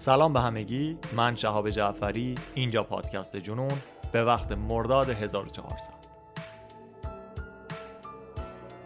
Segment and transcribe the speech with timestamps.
[0.00, 0.98] سلام به همگی.
[1.16, 3.78] من شهاب جعفری اینجا پادکست جنون
[4.12, 5.92] به وقت مرداد 1400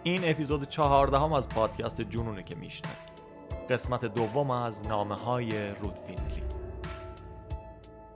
[0.03, 3.15] این اپیزود چهاردهم از پادکست جنونه که میشنید
[3.71, 6.43] قسمت دوم از نامه های رودفینلی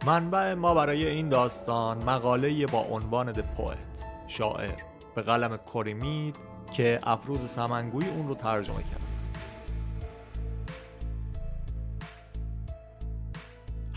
[0.07, 3.79] منبع ما برای این داستان مقاله با عنوان د پویت
[4.27, 4.75] شاعر
[5.15, 6.37] به قلم کوریمید
[6.73, 8.98] که افروز سمنگوی اون رو ترجمه کرد.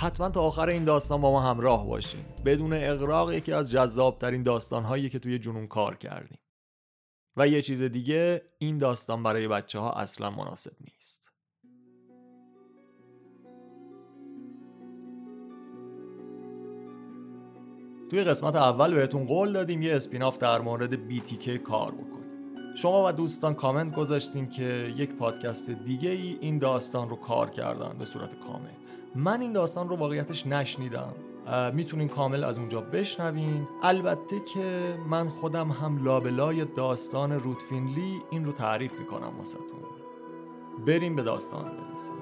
[0.02, 2.26] حتما تا آخر این داستان با ما همراه باشین.
[2.46, 6.40] بدون اقراق یکی از جذابترین داستانهایی که توی جنون کار کردیم.
[7.38, 11.32] و یه چیز دیگه این داستان برای بچه ها اصلا مناسب نیست.
[18.10, 22.76] توی قسمت اول بهتون قول دادیم یه اسپیناف در مورد BTK کار بکنیم.
[22.76, 27.98] شما و دوستان کامنت گذاشتیم که یک پادکست دیگه ای این داستان رو کار کردن
[27.98, 28.81] به صورت کامل.
[29.16, 31.14] من این داستان رو واقعیتش نشنیدم.
[31.74, 33.68] می‌تونین کامل از اونجا بشنوین.
[33.84, 39.80] البته که من خودم هم لابلای داستان رودفینلی این رو تعریف می‌کنم واسهتون.
[40.86, 42.21] بریم به داستان برسیم.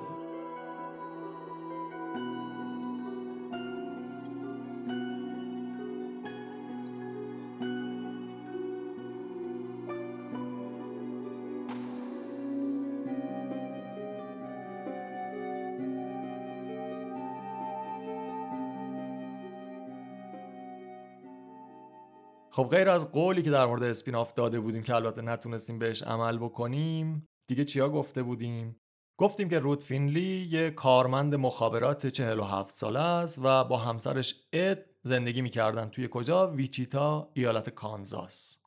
[22.51, 26.37] خب غیر از قولی که در مورد اسپیناف داده بودیم که البته نتونستیم بهش عمل
[26.37, 28.79] بکنیم دیگه چیا گفته بودیم؟
[29.19, 35.41] گفتیم که رود فینلی یه کارمند مخابرات 47 ساله است و با همسرش اد زندگی
[35.41, 35.89] می‌کردن.
[35.89, 38.57] توی کجا؟ ویچیتا ایالت کانزاس.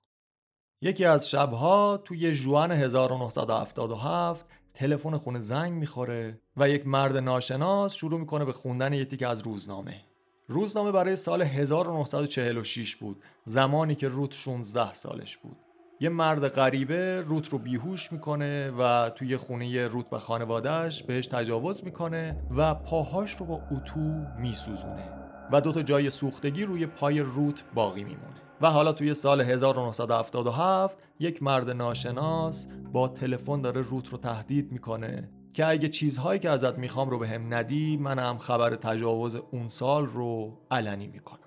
[0.82, 8.20] یکی از شبها توی جوان 1977 تلفن خونه زنگ می‌خوره و یک مرد ناشناس شروع
[8.20, 10.11] می‌کنه به خوندن یکی که از روزنامه.
[10.46, 13.22] روزنامه برای سال 1946 بود.
[13.44, 15.56] زمانی که روت 16 سالش بود.
[16.00, 21.84] یه مرد غریبه روت رو بیهوش می‌کنه و توی خونه روت و خانوادهش بهش تجاوز
[21.84, 24.00] می‌کنه و پاهاش رو با اتو
[24.38, 25.08] میسوزونه
[25.52, 28.40] و دوتا جای سوختگی روی پای روت باقی میمونه.
[28.60, 35.30] و حالا توی سال 1977 یک مرد ناشناس با تلفن داره روت رو تهدید می‌کنه
[35.54, 40.06] که اگه چیزهایی که ازت می‌خوام رو به هم ندی منم خبر تجاوز اون سال
[40.06, 41.38] رو علنی می‌کنم.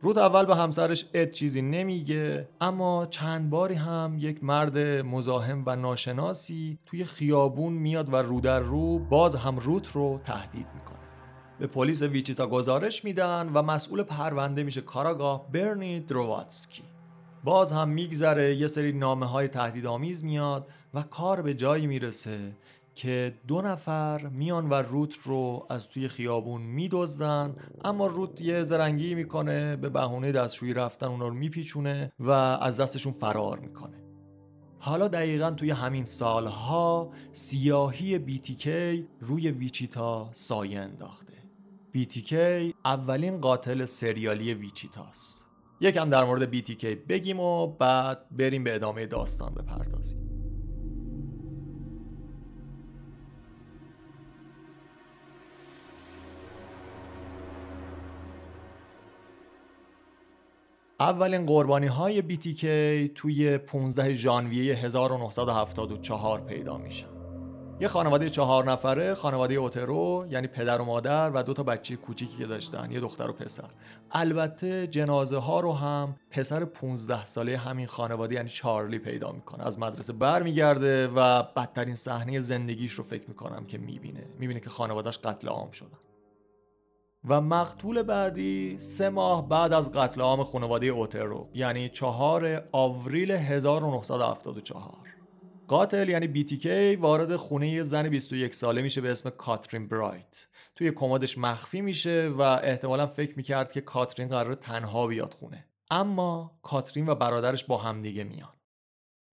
[0.00, 5.76] رود اول به همسرش اد چیزی نمیگه اما چند باری هم یک مرد مزاحم و
[5.76, 10.98] ناشناسی توی خیابون میاد و رو در رو باز هم روت رو تهدید می‌کنه.
[11.58, 16.82] به پلیس ویچیتا گزارش میدن و مسئول پرونده میشه کاراگاه برنی درواتسکی.
[17.44, 22.56] باز هم میگذره یه سری نامه های تهدیدآمیز میاد و کار به جایی می‌رسه
[22.98, 29.14] که دو نفر میان و روت رو از توی خیابون میدزدن اما روت یه زرنگی
[29.14, 33.96] می‌کنه به بهونه دستشویی رفتن اونا رو میپیچونه و از دستشون فرار می‌کنه.
[34.78, 38.68] حالا دقیقا توی همین سالها سیاهی BTK
[39.20, 41.34] روی ویچیتا سایه انداخته.
[41.94, 42.32] BTK
[42.84, 45.44] اولین قاتل سریالی ویچیتاست.
[45.80, 50.27] یکم در مورد BTK بگیم و بعد بریم به ادامه داستان بپردازیم.
[61.00, 62.64] اولین قربانی های BTK
[63.14, 67.06] توی 15 ژانویه 1974 پیدا میشن.
[67.80, 72.36] یه خانواده چهار نفره خانواده اوترو یعنی پدر و مادر و دو تا بچه کوچیکی
[72.36, 73.70] که داشتن یه دختر و پسر.
[74.10, 79.66] البته جنازه ها رو هم پسر 15 ساله همین خانواده یعنی چارلی پیدا می‌کنه.
[79.66, 84.26] از مدرسه برمیگرده و بدترین صحنه زندگیش رو فکر می‌کنم که می‌بینه.
[84.38, 85.98] می‌بینه که خانوادهش قتل عام شدن.
[87.28, 94.92] و مقتول بعدی سه ماه بعد از قتل عام خانواده اوترو یعنی چهار آوریل 1974
[95.68, 96.66] قاتل یعنی BTK
[97.00, 100.46] وارد خونه زن 21 ساله میشه به اسم کاترین برایت.
[100.74, 105.64] توی کمدش مخفی میشه و احتمالا فکر می‌کرد که کاترین قرار تنها بیاد خونه.
[105.90, 108.52] اما کاترین و برادرش با همدیگه میان.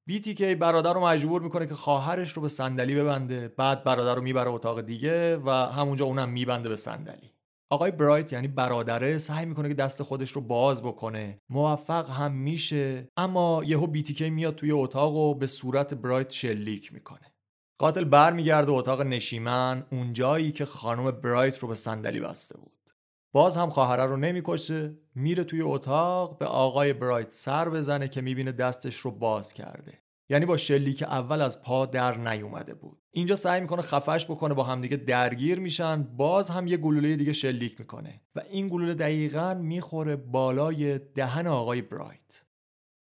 [0.10, 4.50] BTK برادر رو مجبور می‌کنه که خواهرش رو به صندلی ببنده بعد برادر رو می‌بره
[4.50, 7.35] اتاق دیگه و همونجا اونم میبنده به صندلی.
[7.76, 11.42] آقای برایت یعنی برادره سعی می‌کنه که دست خودش رو باز بکنه.
[11.50, 17.34] موفق هم میشه اما یهو بیتیکی میاد توی اتاق و به صورت برایت شلیک می‌کنه.
[17.80, 22.72] قاتل برمیگرده اتاق نشیمن اونجایی که خانم برایت رو به صندلی بسته بود.
[23.34, 28.52] باز هم خواهره رو نمی‌کشه میره توی اتاق به آقای برایت سر بزنه که می‌بینه
[28.52, 30.05] دستش رو باز کرده.
[30.30, 33.02] یعنی با شلیک اول از پا در نیومده بود.
[33.12, 37.80] اینجا سعی می‌کنه خفش بکنه با همدیگه درگیر میشن باز هم یه گلوله دیگه شلیک
[37.80, 42.44] می‌کنه و این گلوله دقیقا می‌خوره بالای دهن آقای برایت.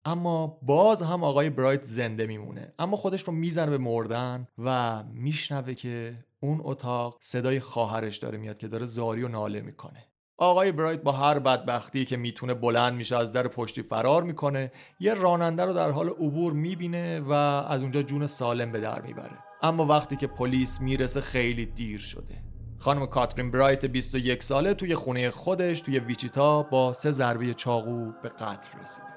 [0.04, 2.72] اما باز هم آقای برایت زنده میمونه.
[2.78, 8.58] اما خودش رو می‌زنه به مردن و میشنوه که اون اتاق صدای خواهرش داره میاد
[8.58, 10.04] که داره زاری و ناله می‌کنه.
[10.38, 15.14] آقای برایت با هر بدبختی که می‌تونه بلند میشه از در پشتی فرار می‌کنه یه
[15.14, 19.38] راننده رو در حال عبور می‌بینه و از اونجا جون سالم به در می‌بره.
[19.62, 22.42] اما وقتی که پلیس می‌رسه خیلی دیر شده.
[22.78, 28.28] خانم کاترین برایت 21 ساله توی خونه خودش توی ویچیتا با سه ضربه چاقو به
[28.28, 29.13] قتل رسیده.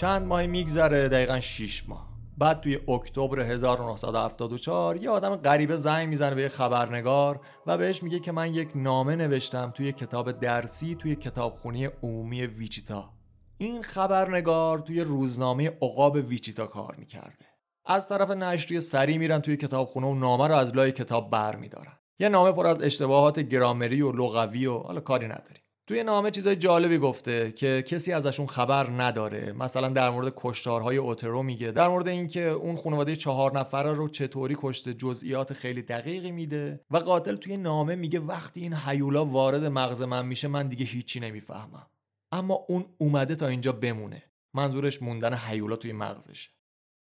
[0.00, 2.08] چند ماه میگذره؟ دقیقا 6 ماه.
[2.38, 8.20] بعد توی اکتبر 1974 یه آدم غریبه زنگ می‌زنه به یه خبرنگار و بهش میگه
[8.20, 13.12] که من یک نامه نوشتم توی کتاب درسی توی کتابخونی عمومی ویچیتا.
[13.58, 17.46] این خبرنگار توی روزنامه عقاب ویچیتا کار می‌کرده.
[17.86, 21.98] از طرف نشریه سری میرن توی کتابخونه و نامه رو از لای کتاب بر میدارن
[22.18, 25.60] یه نامه پر از اشتباهات گرامری و لغوی و حالا کاری نداری
[25.90, 29.52] توی نامه چیزای جالبی گفته که کسی ازشون خبر نداره.
[29.52, 31.72] مثلا در مورد کشتارهای اوترو میگه.
[31.72, 36.96] در مورد اینکه اون خانواده چهار نفره رو چطوری کشته جزئیات خیلی دقیقی میده و
[36.96, 41.86] قاتل توی نامه میگه وقتی این حیولا وارد مغز من میشه من دیگه هیچی نمی‌فهمم.
[42.32, 44.22] اما اون اومده تا اینجا بمونه.
[44.54, 46.50] منظورش موندن حیولا توی مغزشه.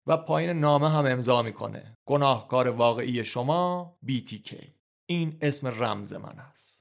[0.07, 1.97] و پایین نامه هم امضا می‌کنه.
[2.05, 4.55] گناهکار واقعی شما BTK
[5.05, 6.78] این اسم رمز من است.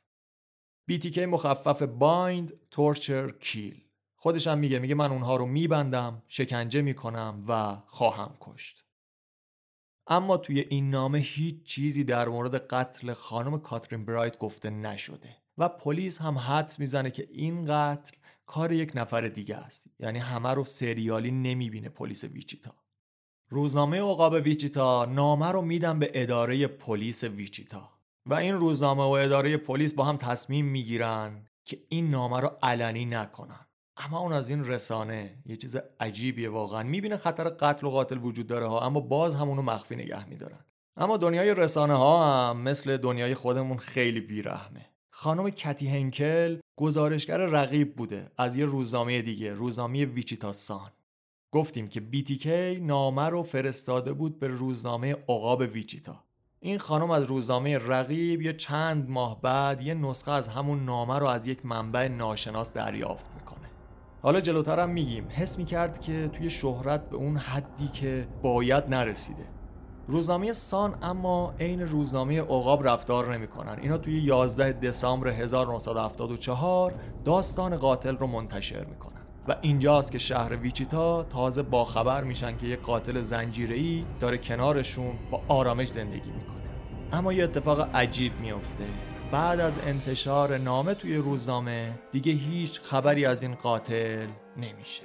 [0.89, 3.83] BTK مخفف بایند تورچر کیل.
[4.17, 8.85] خودش هم میگه میگه من اونها رو میبندم شکنجه می‌کنم و خواهم کشت.
[10.07, 15.69] اما توی این نامه هیچ چیزی در مورد قتل خانم کاترین برایت گفته نشده و
[15.69, 19.87] پلیس هم حدس می‌زنه که این قتل کار یک نفر دیگه است.
[19.99, 22.75] یعنی همه رو سریالی نمی‌بینه پلیس ویچیتا.
[23.49, 27.98] روزنامه عقاب ویچیتا نامه رو میدن به اداره پلیس ویچیتا.
[28.29, 33.05] و این روزنامه و اداره پلیس با هم تصمیم می‌گیرن که این نامه رو علنی
[33.05, 33.67] نکنن.
[33.97, 36.83] اما اون از این رسانه یه چیز عجیبیه واقعا.
[36.83, 40.65] می‌بینه خطر قتل و قاتل وجود داره ها اما باز همونو مخفی نگه میدارن.
[40.97, 44.87] اما دنیای رسانه ها هم مثل دنیای خودمون خیلی بیرحمه.
[45.11, 50.91] خانم کتی هنکل گزارشگر رقیب بوده از یه روزنامه دیگه روزنامه ویچیتاسان
[51.53, 52.47] گفتیم که BTK
[52.81, 56.28] نامه رو فرستاده بود به روزنامه عقاب ویچیتا.
[56.61, 61.27] این خانم از روزنامه رقیب یه چند ماه بعد یه نسخه از همون نامه رو
[61.27, 63.69] از یک منبع ناشناس دریافت می‌کنه.
[64.23, 65.27] حالا جلوترم میگیم.
[65.29, 69.45] حس می‌کرد که توی شهرت به اون حدی که باید نرسیده.
[70.07, 73.79] روزنامه سان اما عین روزنامه عقاب رفتار نمی‌کنن.
[73.83, 76.95] اینا توی 11 دسامبر 1974
[77.25, 79.18] داستان قاتل رو منتشر می‌کنن.
[79.49, 85.43] و اینجاست که شهر ویچیتا تازه باخبر میشن که یک قاتل زنجیره‌ای داره کنارشون با
[85.49, 86.59] آرامش زندگی می‌کنه.
[87.13, 88.85] اما یه اتفاق عجیب میفته
[89.33, 95.03] بعد از انتشار نامه توی روزنامه دیگه هیچ خبری از این قاتل نمیشه.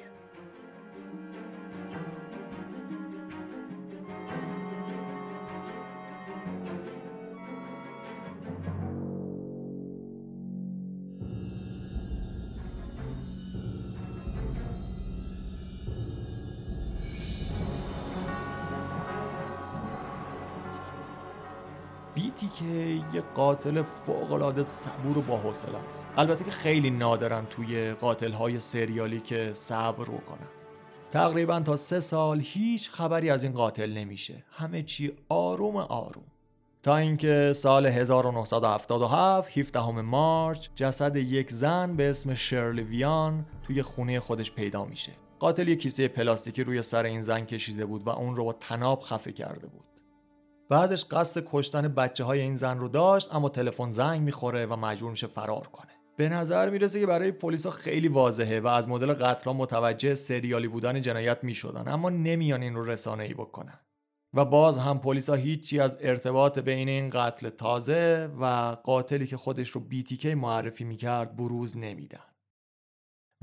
[23.13, 26.07] یه قاتل فوقالعاده صبور و با حوصله است.
[26.17, 30.47] البته که خیلی نادرن توی قاتل های سریالی که صبر بکنن
[31.11, 34.43] تقریبا تا سه سال هیچ خبری از این قاتل نمیشه.
[34.51, 36.23] همه چی آروم آروم.
[36.83, 44.19] تا اینکه سال 1977 17 مارچ جسد یک زن به اسم شرلی ویان توی خونه
[44.19, 45.11] خودش پیدا میشه.
[45.39, 48.99] قاتل یک کیسه پلاستیکی روی سر این زن کشیده بود و اون رو با تناب
[48.99, 49.92] خفه کرده بود.
[50.69, 55.11] بعدش قصد کشتن بچه های این زن رو داشت اما تلفن زنگ می‌خوره و مجبور
[55.11, 55.91] میشه فرار کنه.
[56.17, 61.01] به نظر می‌رسه که برای پلیسا خیلی واضحه و از مدل قتل متوجه سریالی بودن
[61.01, 63.79] جنایت می‌شدن اما نمیان این رو رسانه ای بکنن.
[64.33, 69.69] و باز هم پلیسا هیچی از ارتباط بین این قتل تازه و قاتلی که خودش
[69.69, 72.32] رو بیتیکی معرفی می‌کرد بروز نمیدن.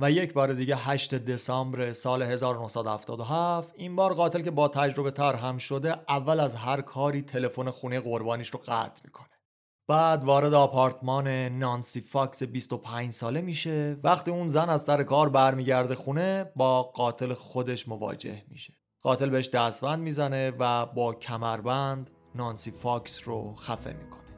[0.00, 5.34] و یک بار دیگه 8 دسامبر سال 1977 این بار قاتل که با تجربه تر
[5.34, 9.26] هم شده اول از هر کاری تلفن خونه قربانیش رو قطع می‌کنه.
[9.88, 13.96] بعد وارد آپارتمان نانسی فاکس 25 ساله میشه.
[14.04, 18.74] وقتی اون زن از سر کار برمیگرده خونه با قاتل خودش مواجه میشه.
[19.02, 24.29] قاتل بهش دستبند می‌زنه و با کمربند نانسی فاکس رو خفه می‌کنه.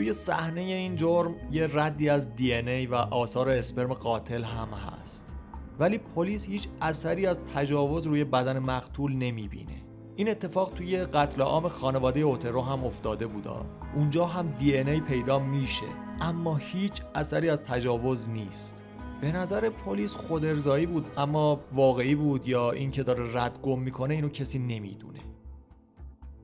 [0.00, 5.34] توی صحنه این جرم یه ردی از DNA و آثار اسپرم قاتل هم هست.
[5.78, 9.82] ولی پلیس هیچ اثری از تجاوز روی بدن مقتول نمی‌بینه.
[10.16, 13.66] این اتفاق توی قتل عام خانواده اوترو هم افتاده بودا.
[13.94, 15.86] اونجا هم دی ای پیدا میشه
[16.20, 18.82] اما هیچ اثری از تجاوز نیست.
[19.20, 24.14] به نظر پلیس خود ارزایی بود اما واقعی بود یا اینکه داره رد گم می‌کنه
[24.14, 25.20] اینو کسی نمی‌دونه.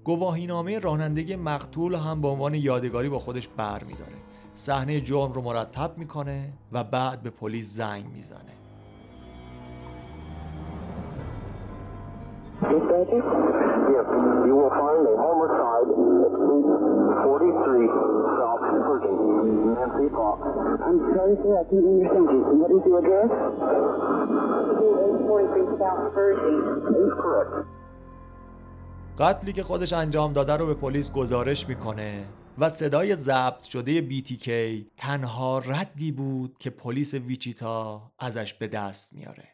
[0.06, 4.16] گواهینامه رانندگی مقتول هم به عنوان یادگاری با خودش بر میداره.
[4.54, 8.56] صحنه جرم رو مرتب می‌کنه و بعد به پلیس زنگ می‌زنه.
[29.18, 34.48] قتلی که خودش انجام داده رو به پلیس گزارش می‌کنه و صدای ضبط شده BTK
[34.96, 39.48] تنها ردی بود که پلیس ویچیتا ازش به دست میاره.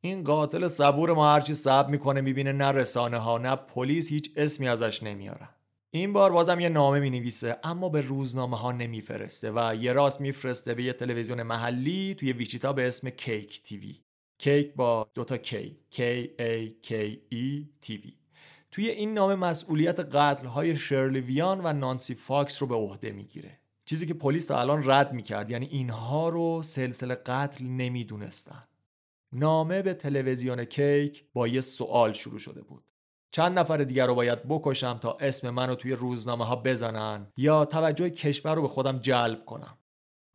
[0.00, 4.68] این قاتل صبور ما هرچی سب می‌کنه می‌بینه نه رسانه ها نه پلیس هیچ اسمی
[4.68, 5.48] ازش نمیارن
[5.90, 10.74] این بار بازم یه نامه می‌نویسه اما به روزنامه ها نمیفرسته و یه راست میفرسته
[10.74, 14.00] به یه تلویزیون محلی توی ویچیتا به اسم کیک تیوی.
[14.40, 15.98] کیک با دوتا کی K.
[16.38, 16.92] A K
[17.32, 18.12] E T V.
[18.70, 23.58] توی این نامه مسئولیت قتل های شرلی ویان و نانسی فاکس رو به عهده می‌گیره.
[23.84, 28.68] چیزی که پلیس تا الان رد می‌کرد یعنی اینها رو سلسله قتل نمی‌دونستن.
[29.32, 32.84] نامه به تلویزیون KAKE با یه سوال شروع شده بود.
[33.30, 38.10] چند نفر دیگر رو باید بکشم تا اسم منو توی روزنامه ها بزنن یا توجه
[38.10, 39.78] کشور رو به خودم جلب کنم؟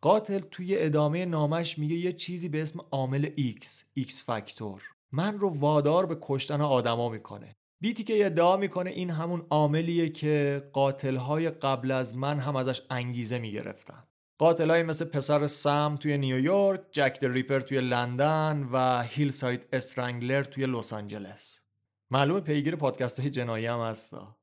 [0.05, 3.65] قاتل توی ادامه نامش میگه یه چیزی به اسم عامل X، X
[4.00, 10.63] factor من رو وادار به کشتن آدما می‌کنه BTK ادعا می‌کنه این همون عاملیه که
[10.74, 14.03] قاتلهای قبل از من هم ازش انگیزه می‌گرفتن
[14.38, 20.93] قاتلهایی مثل پسر سم توی نیویورک، جک ریپر توی لندن و Hillside Strangler توی لس
[20.93, 21.62] آنجلس.
[22.12, 24.38] معلومه پیگیر پادکست های جنایی هم هستا.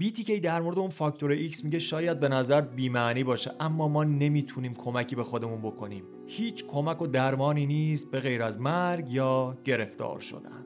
[0.00, 4.74] BTK در مورد اون فاکتور X میگه شاید به نظر بیمعنی باشه اما ما نمی‌تونیم
[4.74, 6.04] کمکی به خودمون بکنیم.
[6.26, 10.64] هیچ کمک و درمانی نیست به غیر از مرگ یا گرفتار شدن.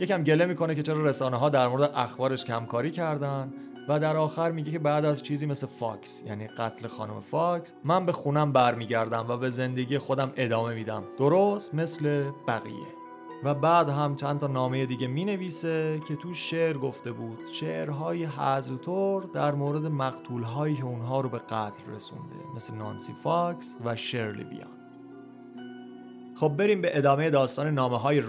[0.00, 3.52] یکم گله می‌کنه که چرا رسانه ها در مورد اخبارش کمکاری کردن
[3.88, 8.06] و در آخر میگه که بعد از چیزی مثل فاکس یعنی قتل خانم فاکس من
[8.06, 13.01] به خونم برمیگردم و به زندگی خودم ادامه میدم درست مثل بقیه
[13.44, 17.38] و بعد هم چند تا نامه دیگه می نویسه که توش شعر گفته بود.
[17.52, 18.24] شعرهای
[18.76, 24.44] طور در مورد مقتولهایی که اونها رو به قتل رسونده مثل نانسی فاکس و شرلی
[24.44, 24.68] ویان
[26.34, 28.20] خب بریم به ادامه داستان نامه های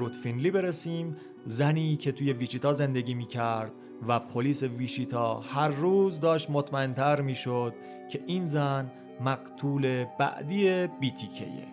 [0.51, 1.17] برسیم.
[1.45, 3.71] زنی که توی ویچیتا زندگی می کرد
[4.07, 7.73] و پلیس ویچیتا هر روز داشت مطمئنتر می‌شد
[8.11, 8.91] که این زن
[9.21, 11.72] مقتول بعدی BTK یه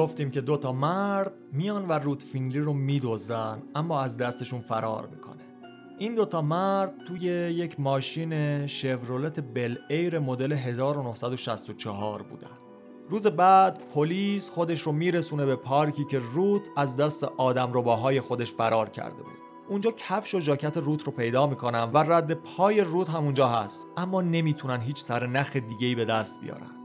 [0.00, 5.42] گفتیم که دوتا مرد میان و روت فینلی رو می‌دزدن اما از دستشون فرار می‌کنه.
[5.98, 12.50] این دوتا مرد توی یک ماشین شورولت بل ایر مدل 1964 بودن.
[13.08, 18.88] روز بعد پلیس خودش رو میرسونه به پارکی که روت از دست آدم‌رباهای خودش فرار
[18.88, 19.38] کرده بود.
[19.68, 23.86] اونجا کفش و ژاکت روت رو پیدا می‌کنن و رد پای روت هم اونجا هست
[23.96, 26.79] اما نمی‌تونن هیچ سر نخ دیگه ای به دست بیارن.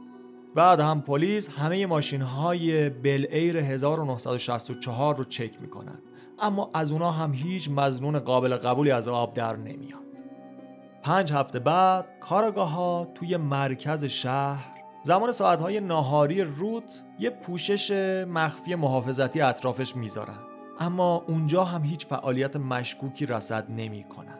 [0.55, 5.99] بعد هم پلیس همه ماشین های بل ایر 1964 رو چک می‌کنن.
[6.39, 9.99] اما از اونا هم هیچ مزنون قابل قبولی از آب در نمیاد.
[11.03, 14.65] پنج هفته بعد کاراگاه ها توی مرکز شهر
[15.03, 17.91] زمان ساعتهای ناهاری روت یه پوشش
[18.27, 20.39] مخفی محافظتی اطرافش می‌ذارن.
[20.79, 24.39] اما اونجا هم هیچ فعالیت مشکوکی رسد نمی‌کنن.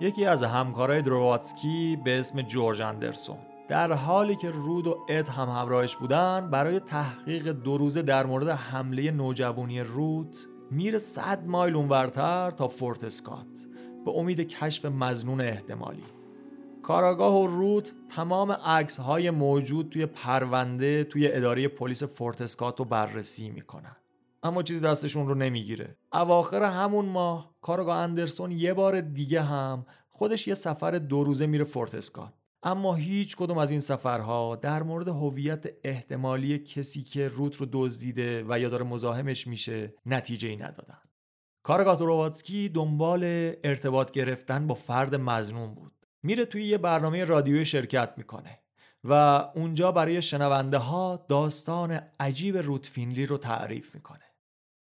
[0.00, 3.38] یکی از همکارای درواتسکی به اسم جورج اندرسون.
[3.68, 8.48] در حالی که رود و اد هم همراهش بودن برای تحقیق دو روزه در مورد
[8.48, 10.36] حمله نوجوانی رود
[10.70, 13.46] میره صد مایل اونورتر تا فورت اسکات
[14.04, 16.04] به امید کشف مزنون احتمالی.
[16.82, 22.84] کاراگاه و روت تمام عکس های موجود توی پرونده توی اداره پلیس فورت اسکات رو
[22.84, 23.96] بررسی می‌کنن.
[24.42, 25.96] اما چیزی دستشون رو نمی‌گیره.
[26.12, 31.64] اواخر همون ماه کاراگاه اندرسون یه بار دیگه هم خودش یه سفر دو روزه میره
[31.64, 32.32] فورت اسکات.
[32.62, 38.44] اما هیچ کدوم از این سفرها در مورد هویت احتمالی کسی که روت رو دزدیده
[38.48, 40.98] و یا داره مزاحمش میشه نتیجه ای ندادن.
[41.62, 45.92] کارگاه درواتسکی دنبال ارتباط گرفتن با فرد مزنون بود.
[46.22, 48.58] میره توی یه برنامه رادیویی شرکت می‌کنه
[49.04, 49.12] و
[49.54, 54.24] اونجا برای شنونده ها داستان عجیب روت فینلی رو تعریف می‌کنه.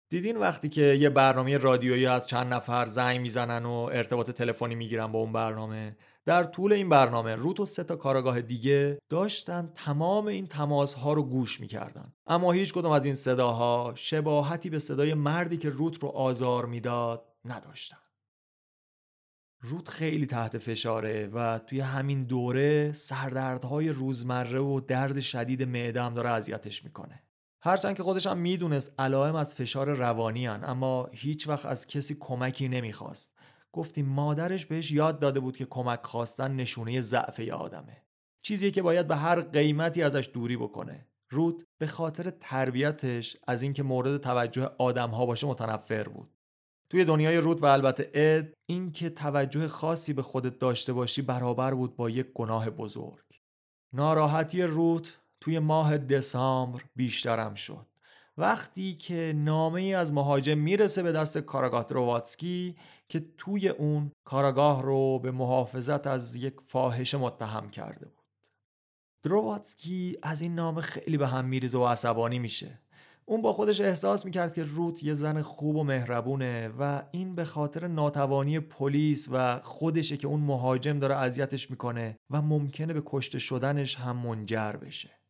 [0.09, 5.07] دیدین وقتی که یه برنامه رادیویی از چند نفر زنگ می‌زنن و ارتباط تلفنی می‌گیرن
[5.07, 10.27] با اون برنامه در طول این برنامه روت و سه تا کارگاه دیگه داشتن تمام
[10.27, 12.13] این تماس ها رو گوش می‌کردن.
[12.27, 17.25] اما هیچ کدوم از این صداها شباهتی به صدای مردی که روت رو آزار می‌داد
[17.45, 17.97] نداشتن.
[19.61, 26.13] روت خیلی تحت فشاره و توی همین دوره سردردهای روزمره و درد شدید معده هم
[26.13, 27.23] داره اذیتش می‌کنه.
[27.63, 32.17] هرچند که خودش هم می‌دونست علائم از فشار روانی هن اما هیچ وقت از کسی
[32.19, 33.30] کمکی نمی‌خواست.
[33.73, 38.03] گفتیم مادرش بهش یاد داده بود که کمک خواستن نشونه ضعف آدمه.
[38.45, 41.07] چیزی که باید به هر قیمتی ازش دوری بکنه.
[41.31, 46.37] روت به خاطر تربیتش از اینکه مورد توجه آدمها باشه متنفر بود.
[46.89, 51.95] توی دنیای روت و البته اد اینکه توجه خاصی به خودت داشته باشی برابر بود
[51.95, 53.25] با یک گناه بزرگ.
[53.93, 57.90] ناراحتی روت توی ماه دسامبر بیشترم شد.
[58.37, 62.75] وقتی که نامه ای از مهاجم می‌رسه به دست کاراگاه درواتسکی
[63.09, 68.47] که توی اون کاراگاه رو به محافظت از یک فاحشه متهم کرده بود.
[69.23, 72.79] درواتسکی از این نامه خیلی به هم میریزه و عصبانی میشه.
[73.25, 77.45] اون با خودش احساس می‌کرد که روت یه زن خوب و مهربونه و این به
[77.45, 83.39] خاطر ناتوانی پلیس و خودشه که اون مهاجم داره اذیتش می‌کنه و ممکنه به کشته
[83.39, 85.20] شدنش هم منجر بشه.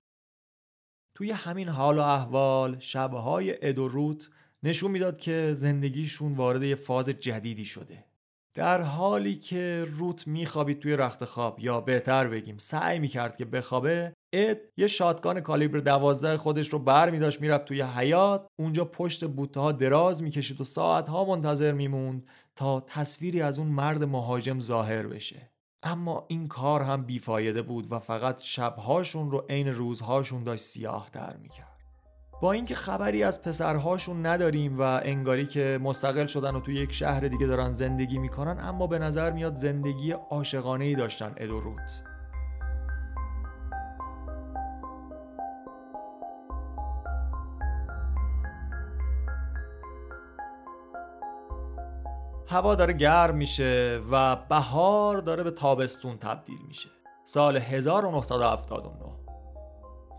[1.21, 4.29] توی همین حال و احوال شبهای اد و روت
[4.63, 8.05] نشون می‌داد که زندگیشون وارد یه فاز جدیدی شده.
[8.55, 14.13] در حالی که روت میخوابید توی رخت خواب یا بهتر بگیم سعی می‌کرد که بخوابه
[14.33, 19.59] اد یه شاتگان کالیبر دوازده خودش رو بر میداشت می‌رفت توی حیات اونجا پشت بوته
[19.59, 25.50] ها دراز می‌کشید و ساعتها منتظر میموند تا تصویری از اون مرد مهاجم ظاهر بشه.
[25.83, 31.37] اما این کار هم بیفایده بود و فقط شبهاشون رو عین روزهاشون داشت سیاه در
[31.37, 31.67] می‌کرد.
[32.41, 37.19] با اینکه خبری از پسرهاشون نداریم و انگاری که مستقل شدن و توی یک شهر
[37.19, 42.03] دیگه دارن زندگی می‌کنن اما به نظر میاد زندگی عاشقانه ای داشتن ادوروت
[52.51, 56.89] هوا داره گرم میشه و بهار داره به تابستون تبدیل میشه.
[57.25, 58.91] سال 1979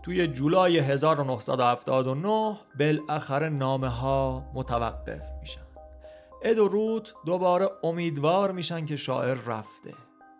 [0.03, 5.61] توی جولای 1979 بالاخره نامه ها متوقف میشن.
[6.43, 9.93] اد و روت دوباره امیدوار میشن که شاعر رفته.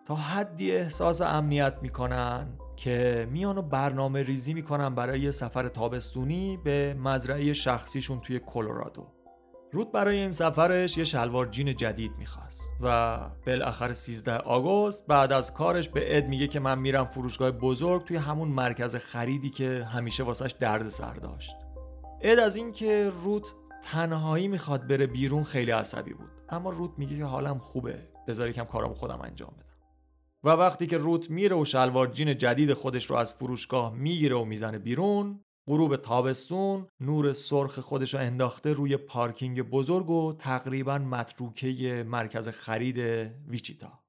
[0.06, 6.94] تا حدی احساس امنیت می‌کنن که میان و برنامه ریزی می‌کنن برای سفر تابستونی به
[6.94, 9.06] مزرعه شخصیشون توی کلرادو.
[9.74, 15.54] روت برای این سفرش یه شلوار جین جدید می‌خواست و بالاخره 13 آگوست بعد از
[15.54, 20.22] کارش به اد میگه که من میرم فروشگاه بزرگ توی همون مرکز خریدی که همیشه
[20.22, 21.54] واسش درد سر داشت.
[22.22, 26.30] اد از اینکه روت تنهایی می‌خواد بره بیرون خیلی عصبی بود.
[26.48, 28.08] اما روت میگه که حالم خوبه.
[28.28, 29.74] بذار یکم کارامو خودم انجام بدم.
[30.44, 34.44] و وقتی که روت میره و شلوار جین جدید خودش رو از فروشگاه می‌گیره و
[34.44, 42.04] می‌زنه بیرون غروب تابستون نور سرخ خودش رو انداخته روی پارکینگ بزرگ و تقریبا متروکه
[42.08, 42.98] مرکز خرید
[43.48, 44.04] ویچیتا.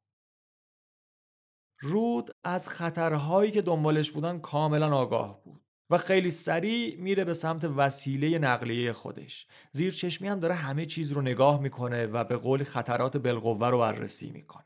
[1.79, 7.63] رود از خطرهایی که دنبالش بودن کاملا آگاه بود و خیلی سریع میره به سمت
[7.63, 9.47] وسیله نقلیه خودش.
[9.71, 13.79] زیر چشمی هم داره همه چیز رو نگاه می‌کنه و به قول خطرات بالقوه رو
[13.79, 14.65] بررسی می‌کنه.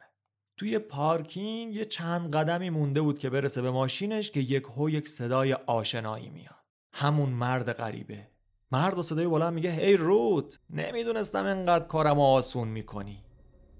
[0.57, 5.07] توی پارکینگ یه چند قدمی مونده بود که برسه به ماشینش که یک هو یک
[5.07, 6.58] صدای آشنایی میاد.
[6.93, 8.27] همون مرد غریبه.
[8.71, 13.23] مرد و صدای بلند میگه هی رود نمی‌دونستم انقدر کارم آسون می‌کنی.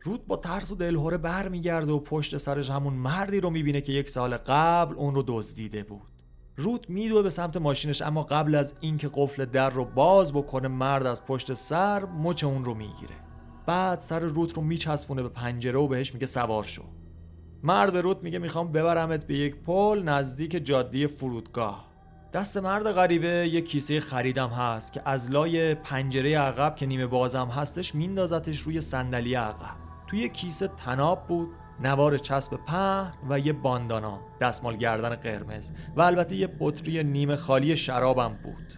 [0.02, 4.10] رود با ترس و دلهوره برمیگرده و پشت سرش همون مردی رو می‌بینه که یک
[4.10, 6.02] سال قبل اون رو دزدیده بود.
[6.58, 11.06] رود میدوه به سمت ماشینش اما قبل از اینکه قفل در رو باز بکنه مرد
[11.06, 13.16] از پشت سر مچ اون رو می‌گیره.
[13.66, 16.84] بعد سر رود رو میچسبونه به پنجره و بهش میگه سوار شو.
[17.64, 21.89] مرد به رود میگه می‌خوام ببرمت به یک پل نزدیک جاده فرودگاه.
[22.34, 27.48] دست مرد غریبه یه کیسه خریدم هست که از لای پنجره عقب که نیمه بازم
[27.48, 29.76] هستش میندازتش روی صندلی عقب.
[30.08, 36.36] توی کیسه تناب بود نوار چسب پهن و یه باندانا دستمال گردن قرمز و البته
[36.36, 38.74] یه بطری نیمه خالی شرابم بود.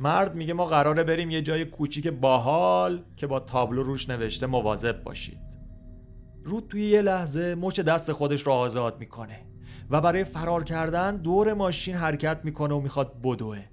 [0.00, 5.02] مرد میگه ما قراره بریم یه جای کوچیک باحال که با تابلو روش نوشته مواظب
[5.02, 5.40] باشید.
[6.44, 9.55] رود توی یه لحظه مچ دست خودش رو آزاد می‌کنه.
[9.90, 13.64] و برای فرار کردن دور ماشین حرکت می‌کنه و می‌خواد بدوه.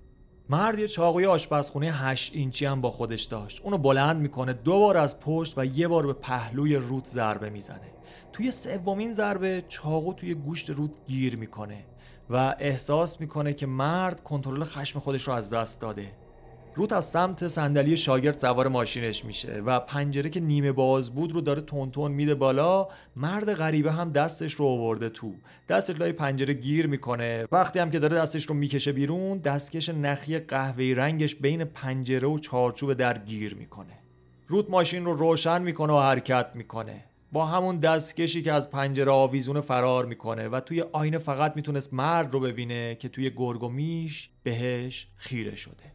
[0.49, 3.61] مرد یه چاقوی آشپزخونه 8 اینچی هم با خودش داشت.
[3.61, 7.93] اونو بلند می‌کنه دو بار از پشت و یه بار به پهلوی رود ضربه می‌زنه.
[8.33, 11.85] توی سومین ضربه چاقو توی گوشت رود گیر می‌کنه
[12.29, 16.11] و احساس می‌کنه که مرد کنترل خشم خودش رو از دست داده.
[16.75, 21.41] روت از سمت صندلی شاگرد سوار ماشینش میشه و پنجره که نیمه باز بود رو
[21.41, 22.87] داره تون میده بالا.
[23.15, 25.33] مرد غریبه هم دستش رو آورده تو.
[25.69, 27.45] دستش لای پنجره گیر می‌کنه.
[27.51, 32.37] وقتی هم که داره دستش رو می‌کشه بیرون دستکش نخی قهوه‌ای رنگش بین پنجره و
[32.37, 33.99] چارچوب در گیر می‌کنه.
[34.47, 37.03] روت ماشین رو روشن می‌کنه و حرکت می‌کنه.
[37.31, 42.33] با همون دستکشی که از پنجره آویزونه فرار می‌کنه و توی آینه فقط می‌تونست مرد
[42.33, 45.92] رو ببینه که توی گرگ و میش بهش خیره شده.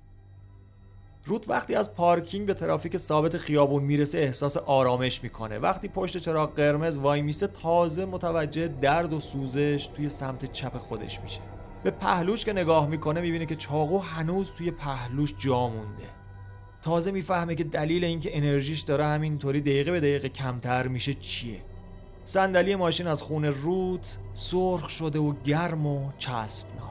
[1.29, 5.59] روت وقتی از پارکینگ به ترافیک ثابت خیابون می‌رسه احساس آرامش می‌کنه.
[5.59, 11.21] وقتی پشت چراغ قرمز وای میسه تازه متوجه درد و سوزش توی سمت چپ خودش
[11.21, 11.41] میشه.
[11.83, 16.09] به پهلوش که نگاه می‌کنه می‌بینه که چاقو هنوز توی پهلوش جا مونده.
[16.83, 21.61] تازه می‌فهمه که دلیل اینکه انرژیش داره همینطوری دقیقه به دقیقه کمتر میشه چیه.
[22.25, 26.88] صندلی ماشین از خون روت سرخ شده و گرم و چسبناک.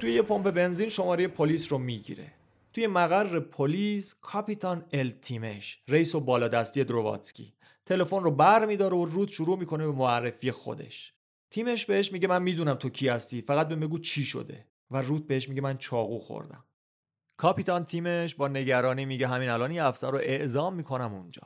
[0.00, 2.32] توی یه پمپ بنزین شماره پلیس رو می‌گیره.
[2.72, 7.54] توی مقر پلیس کاپیتان التیمش رئیس و بالادستی درواتسکی.
[7.86, 11.14] تلفن رو بر میداره و رود شروع می‌کنه به معرفی خودش.
[11.50, 15.26] تیمش بهش میگه من می‌دونم تو کی هستی فقط به بگو چی شده و رود
[15.26, 16.64] بهش میگه من چاقو خوردم.
[17.36, 21.42] کاپیتان تیمش با نگرانی میگه همین الان یه افسر رو اعزام می‌کنم اونجا.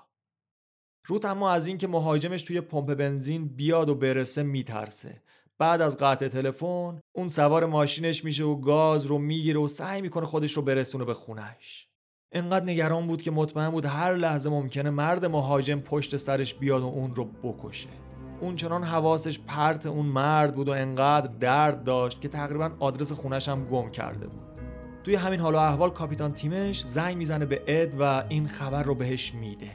[1.05, 5.23] روت اما از اینکه مهاجمش توی پمپ بنزین بیاد و برسه میترسه.
[5.59, 10.27] بعد از قطع تلفن اون سوار ماشینش میشه و گاز رو می‌گیره و سعی می‌کنه
[10.27, 11.89] خودش رو برسونه به خونش.
[12.33, 16.87] انقدر نگران بود که مطمئن بود هر لحظه ممکنه مرد مهاجم پشت سرش بیاد و
[16.87, 17.89] اون رو بکشه.
[18.41, 23.49] اون چنان حواسش پرت اون مرد بود و انقدر درد داشت که تقریبا آدرس خونش
[23.49, 24.41] هم گم کرده بود.
[25.05, 28.95] توی همین حال و احوال کاپیتان تیمش زنگ می‌زنه به اد و این خبر رو
[28.95, 29.71] بهش میده.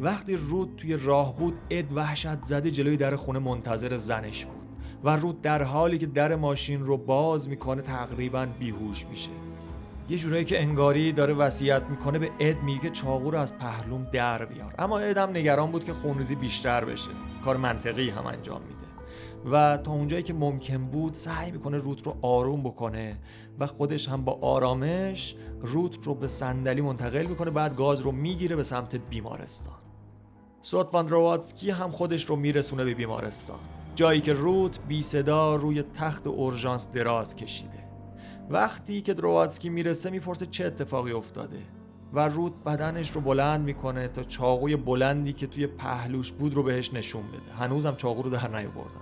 [0.00, 4.61] وقتی رود توی راه بود اد وحشت زده جلوی در خونه منتظر زنش بود.
[5.04, 9.30] و رود در حالی که در ماشین رو باز می‌کنه تقریبا بیهوش میشه.
[10.08, 14.06] یه جورایی که انگاری داره وصیت می‌کنه به اد میگه که چاقو رو از پهلوم
[14.12, 14.74] در بیار.
[14.78, 17.10] اما ادم نگران بود که خونریزی بیشتر بشه.
[17.44, 18.82] کار منطقی هم انجام میده.
[19.52, 23.18] و تا اونجایی که ممکن بود سعی می‌کنه روت رو آروم بکنه
[23.58, 28.56] و خودش هم با آرامش روت رو به صندلی منتقل می‌کنه بعد گاز رو می‌گیره
[28.56, 29.74] به سمت بیمارستان.
[30.60, 33.58] سوت رواتسکی هم خودش رو میرسونه به بیمارستان.
[33.94, 37.84] جایی که روت بی صدا روی تخت اورژانس دراز کشیده.
[38.50, 41.58] وقتی که درواتسکی می‌رسه می‌پرسه چه اتفاقی افتاده
[42.12, 46.94] و روت بدنش رو بلند می‌کنه تا چاقوی بلندی که توی پهلوش بود رو بهش
[46.94, 47.54] نشون بده.
[47.58, 49.00] هنوزم چاقو رو در نیاوردن.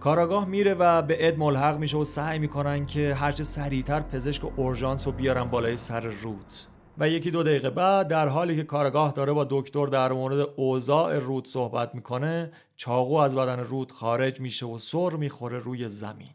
[0.00, 5.06] کاراگاه میره و به اد ملحق میشه و سعی می‌کنن که هرچه سریعتر پزشک اورژانس
[5.06, 9.32] رو بیارن بالای سر روت و یکی دو دقیقه بعد در حالی که کارگاه داره
[9.32, 14.78] با دکتر در مورد اوضاع رود صحبت می‌کنه چاقو از بدن رود خارج میشه و
[14.78, 16.34] سر می‌خوره روی زمین.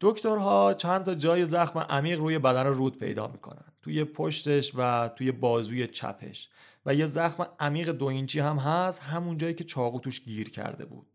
[0.00, 5.32] دکترها چند تا جای زخم عمیق روی بدن رود پیدا می‌کنن توی پشتش و توی
[5.32, 6.48] بازوی چپش.
[6.86, 10.84] و یه زخم عمیق دو اینچی هم هست همون جایی که چاقو توش گیر کرده
[10.84, 11.06] بود.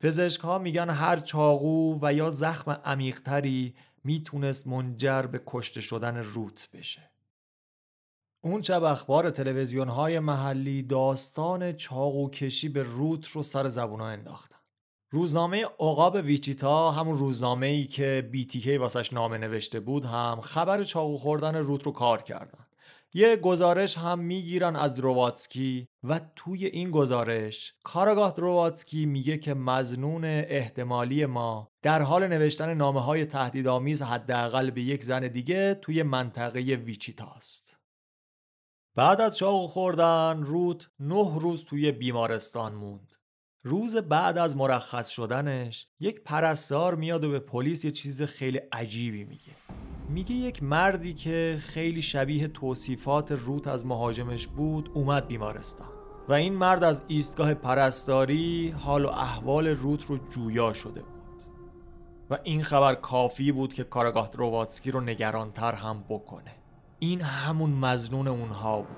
[0.00, 6.68] پزشک ها میگن هر چاقو و یا زخم عمیقتری می‌تونست منجر به کشته شدن روت
[6.72, 7.10] بشه.
[8.40, 14.08] اون شب اخبار تلویزیون های محلی داستان چاقو کشی به روت رو سر زبون ها
[14.08, 14.56] انداختن.
[15.10, 21.16] روزنامه عقاب ویچیتا همون روزنامه ای که BTK واسش نامه نوشته بود هم خبر چاقو
[21.16, 22.66] خوردن روت رو کار کردن.
[23.14, 30.24] یه گزارش هم می‌گیرن از درواتسکی و توی این گزارش کارگاه درواتسکی میگه که مزنون
[30.24, 36.60] احتمالی ما در حال نوشتن نامه های تهدیدآمیز حداقل به یک زن دیگه توی منطقه
[36.60, 37.78] ویچیتاست.
[38.96, 43.16] بعد از چاقو خوردن روت نه روز توی بیمارستان موند.
[43.64, 49.24] روز بعد از مرخص شدنش یک پرستار میاد و به پلیس یه چیز خیلی عجیبی
[49.24, 49.52] میگه.
[50.08, 55.88] میگه یک مردی که خیلی شبیه توصیفات روت از مهاجمش بود اومد بیمارستان.
[56.28, 61.42] و این مرد از ایستگاه پرستاری حال و احوال روت رو جویا شده بود.
[62.30, 66.65] و این خبر کافی بود که کارگاه درواتسکی رو نگرانتر هم بکنه.
[66.98, 68.96] این همون مزنون اونها بود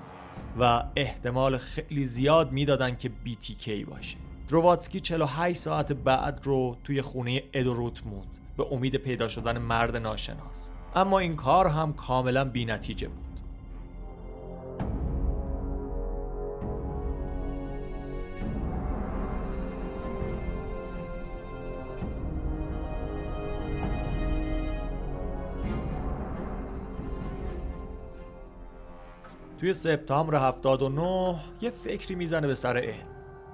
[0.59, 4.17] و احتمال خیلی زیاد می‌دادن که BTK باشه.
[4.47, 8.39] درواتسکی 48 ساعت بعد رو توی خونه ادوروت موند.
[8.57, 10.71] به امید پیدا شدن مرد ناشناس.
[10.95, 13.28] اما این کار هم کاملا بی نتیجه بود.
[29.59, 33.07] توی سپتامبر 79 یه فکری می‌زنه به سر علم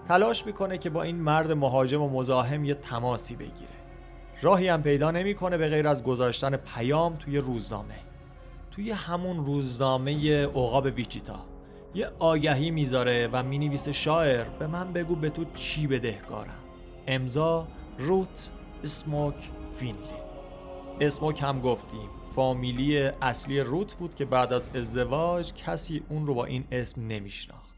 [0.08, 3.76] تلاش می‌کنه که با این مرد مهاجم و مزاحم یه تماسی بگیره.
[4.41, 7.96] راهی هم پیدا نمی‌کنه به غیر از گذاشتن پیام توی روزنامه.
[8.72, 11.39] توی همون روزنامه عقاب ویچیتا.
[11.96, 16.60] یه آگهی می‌ذاره و می‌نویسه شاعر به من بگو به تو چی بدهکارم.
[17.08, 18.50] امضا روت
[18.84, 19.36] اسموک
[19.72, 20.00] فینلی.
[21.02, 22.10] اسموک هم گفتیم.
[22.36, 27.76] فامیلی اصلی روت بود که بعد از ازدواج کسی اون رو با این اسم نمیشناخت.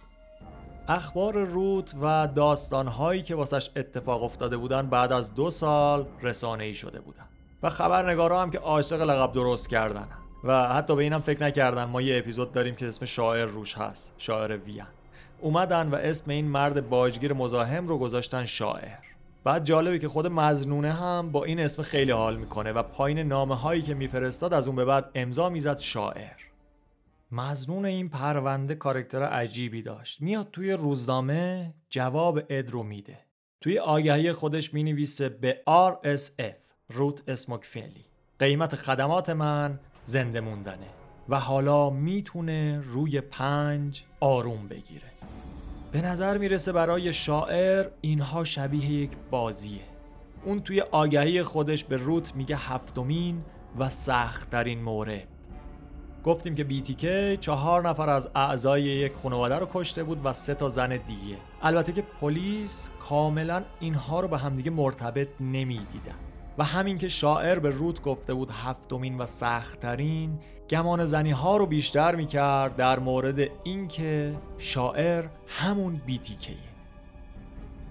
[0.88, 6.74] اخبار روت و داستانهایی که واسش اتفاق افتاده بودن بعد از دو سال رسانه ای
[6.74, 7.26] شده بودن
[7.63, 10.08] و خبرنگارا هم که عاشق لقب درست کردن
[10.43, 14.13] و حتی به اینم فکر نکردن ما یه اپیزود داریم که اسم شاعر روش هست
[14.17, 14.88] شاعر ویان
[15.41, 19.07] اومدن و اسم این مرد باجگیر مزاحم رو گذاشتن شاعر.
[19.48, 23.56] بعد جالبه که خود مزنونه هم با این اسم خیلی حال می‌کنه و پایین نامه
[23.56, 26.38] هایی که میفرستاد از اون به بعد امضا می‌زد شاعر.
[27.32, 30.22] مزنون این پرونده کارکتر عجیبی داشت.
[30.22, 33.20] میاد توی روزنامه جواب اد رو میده.
[33.62, 38.06] توی آگهی خودش می‌نویسه به RSF روت اسموک فیلی
[38.40, 40.88] قیمت خدمات من زنده موندنه
[41.30, 45.08] و حالا می‌تونه روی پنج آروم بگیره.
[45.98, 49.82] به نظر می‌رسه برای شاعر اینها شبیه یک بازیه.
[50.46, 53.42] اون توی آگهی خودش به روت میگه هفتمین
[53.80, 55.28] و سختترین مورد
[56.24, 57.06] گفتیم که BTK
[57.40, 61.38] چهار نفر از اعضای یک خانواده رو کشته بود و سه تا زن دیگه.
[61.62, 66.16] البته که پلیس کاملا اینها رو به همدیگه مرتبط نمی‌دیدن.
[66.58, 71.65] و همین که شاعر به روت گفته بود هفتمین و سختترین گمان زنی ها رو
[71.65, 76.49] بیشتر می‌کرد در مورد اینکه شاعر همون BTK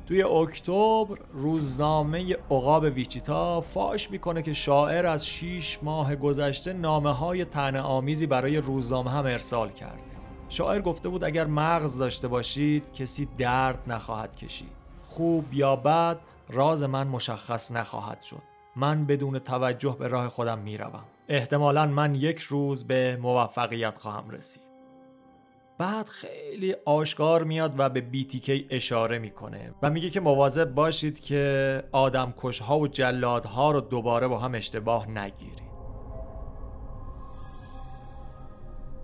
[0.07, 7.45] توی اکتبر روزنامه عقاب ویچیتا فاش می‌کنه که شاعر از 6 ماه گذشته نامه های
[7.45, 10.01] تنه آمیزی برای روزنامه هم ارسال کرد
[10.49, 14.71] شاعر گفته بود اگر مغز داشته باشید کسی درد نخواهد کشید.
[15.09, 18.43] خوب یا بد راز من مشخص نخواهد شد.
[18.77, 21.05] من بدون توجه به راه خودم می‌روم.
[21.29, 24.63] احتمالا من یک روز به موفقیت خواهم رسید.
[25.79, 31.83] بعد خیلی آشکار میاد و به BTK اشاره می‌کنه و میگه که مواظب باشید که
[31.93, 35.67] آدم کشها و جلادها رو دوباره با هم اشتباه نگیرید.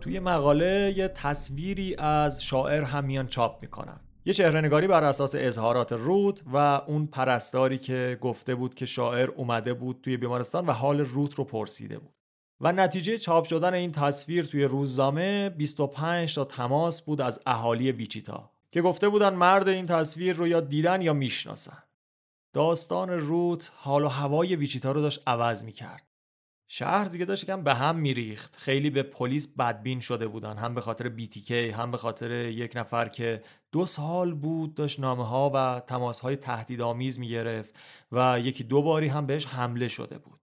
[0.00, 4.00] توی مقاله یه تصویری از شاعر هم میان چاپ می‌کنن.
[4.24, 9.30] یه چهره نگاری بر اساس اظهارات رود و اون پرستاری که گفته بود که شاعر
[9.30, 12.14] اومده بود توی بیمارستان و حال روت رو پرسیده بود.
[12.61, 18.50] و نتیجه چاپ شدن این تصویر توی روزنامه 25 تا تماس بود از اهالی ویچیتا
[18.70, 21.82] که گفته بودن مرد این تصویر رو یا دیدن یا می‌شناسن.
[22.52, 26.12] داستان روت حال و هوای ویچیتا رو داشت عوض می‌کرد.
[26.74, 28.56] شهر دیگه داشت کم به هم میریخت.
[28.56, 33.08] خیلی به پلیس بدبین شده بودن هم به خاطر BTK هم به خاطر یک نفر
[33.08, 37.74] که دو سال بود داشت نامه ها و تماس های تهدیدآمیز می‌گرفت
[38.12, 40.40] و یکی دو باری هم بهش حمله شده بود.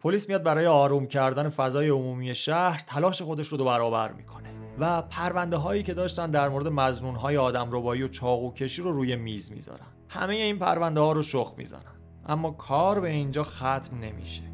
[0.00, 5.02] پلیس میاد برای آروم کردن فضای عمومی شهر تلاش خودش رو دو برابر می‌کنه و
[5.02, 9.16] پرونده هایی که داشتن در مورد مزنون های آدم ربایی و چاقو کشی رو روی
[9.16, 9.86] میز می‌ذارن.
[10.08, 12.00] همه این پرونده ها رو شخ می‌زنن.
[12.26, 14.53] اما کار به اینجا ختم نمیشه.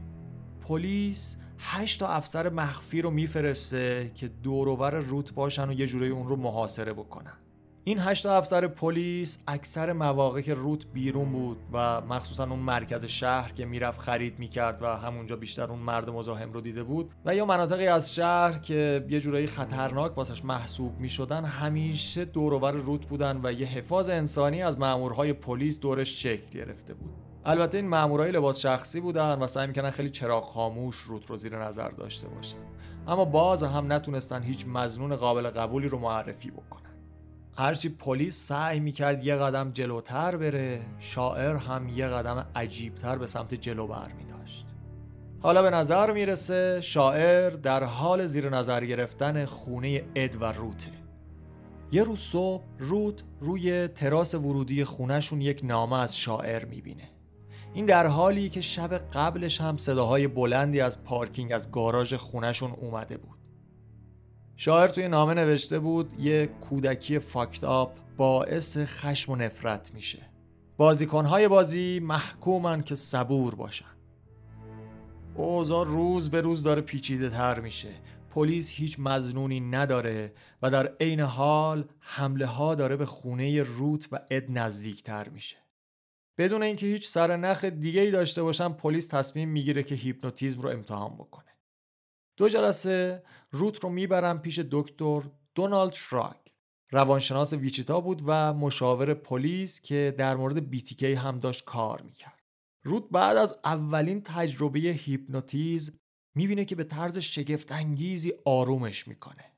[0.71, 6.29] پلیس هشت تا افسر مخفی رو میفرسته که دوروبر روت باشن و یه جوری اون
[6.29, 7.33] رو محاصره بکنن.
[7.85, 13.53] این هشت افسر پلیس اکثر مواقع که روت بیرون بود و مخصوصا اون مرکز شهر
[13.53, 17.47] که می‌رفت خرید می‌کرد و همونجا بیشتر اون مرد مزاحم رو دیده بود و یا
[17.47, 23.53] مناطقی از شهر که یه جورایی خطرناک واسش محسوب می‌شدن همیشه دورور روت بودن و
[23.53, 27.30] یه حفاظ انسانی از مامورهای پلیس دورش شکل گرفته بود.
[27.45, 31.59] البته این مامورای لباس شخصی بودن و سعی می‌کنن خیلی چراغ خاموش روت رو زیر
[31.59, 32.57] نظر داشته باشن.
[33.09, 36.91] اما باز هم نتونستن هیچ مزنون قابل قبولی رو معرفی بکنن.
[37.57, 43.55] هرچی پلیس سعی می‌کرد یه قدم جلوتر بره شاعر هم یه قدم عجیبتر به سمت
[43.55, 44.67] جلو بر می داشت
[45.41, 50.91] حالا به نظر می‌رسه شاعر در حال زیر نظر گرفتن خونه اد و روته
[51.93, 57.09] یه روز صبح رود روی تراس ورودی خونهشون یک نامه از شاعر می‌بینه.
[57.75, 63.17] این در حالی که شب قبلش هم صداهای بلندی از پارکینگ از گاراژ خونهشون اومده
[63.17, 63.39] بود.
[64.57, 70.19] شاعر توی نامه نوشته بود یه کودکی فاکت آپ باعث خشم و نفرت میشه.
[70.77, 73.85] بازیکنهای بازی محکومن که صبور باشن.
[75.35, 77.93] اوضاع روز به روز داره پیچیده تر میشه.
[78.31, 84.19] پلیس هیچ مزنونی نداره و در عین حال حمله ها داره به خونه روت و
[84.31, 85.57] اد نزدیک تر میشه.
[86.39, 90.69] بدون اینکه هیچ سر نخ دیگه ای داشته باشن پلیس تصمیم می‌گیره که هیپنوتیزم رو
[90.69, 91.57] امتحان بکنه.
[92.37, 95.23] دو جلسه روت رو می‌برن پیش دکتر
[95.55, 96.37] دونالد شراگ.
[96.91, 102.41] روانشناس ویچیتا بود و مشاور پلیس که در مورد بیتیکی هم داشت کار می‌کرد.
[102.85, 105.99] روت بعد از اولین تجربه هیپنوتیزم
[106.37, 109.50] می‌بینه که به طرز شگفت انگیزی آرومش می‌کنه.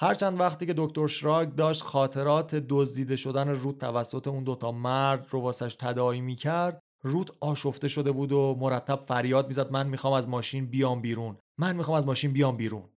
[0.00, 5.40] هرچند وقتی که دکتر شراگ داشت خاطرات دزدیده شدن روت توسط اون دوتا مرد رو
[5.40, 10.66] واسش تداعی می‌کرد روت آشفته شده بود و مرتب فریاد می‌زد من می‌خوام از ماشین
[10.66, 11.38] بیام بیرون.
[11.58, 12.88] من می‌خوام از ماشین بیام بیرون.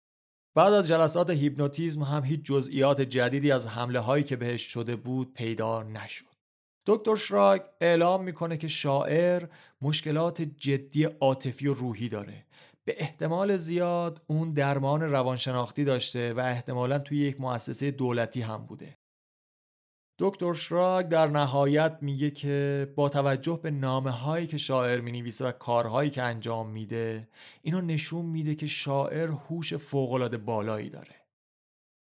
[0.56, 5.34] بعد از جلسات هیپنوتیزم هم هیچ جزئیات جدیدی از حمله هایی که بهش شده بود
[5.34, 6.26] پیدا نشد.
[6.86, 9.48] دکتر شراگ اعلام می‌کنه که شاعر
[9.82, 12.46] مشکلات جدی عاطفی و روحی داره.
[12.92, 18.98] به احتمال زیاد اون درمان روانشناختی داشته و احتمالا توی یک مؤسسه دولتی هم بوده.
[20.20, 25.46] دکتر شراگ در نهایت میگه که با توجه به نامه هایی که شاعر می نویسه
[25.46, 27.28] و کارهایی که انجام میده
[27.62, 31.16] اینو نشون میده که شاعر هوش فوقالعاده بالایی داره.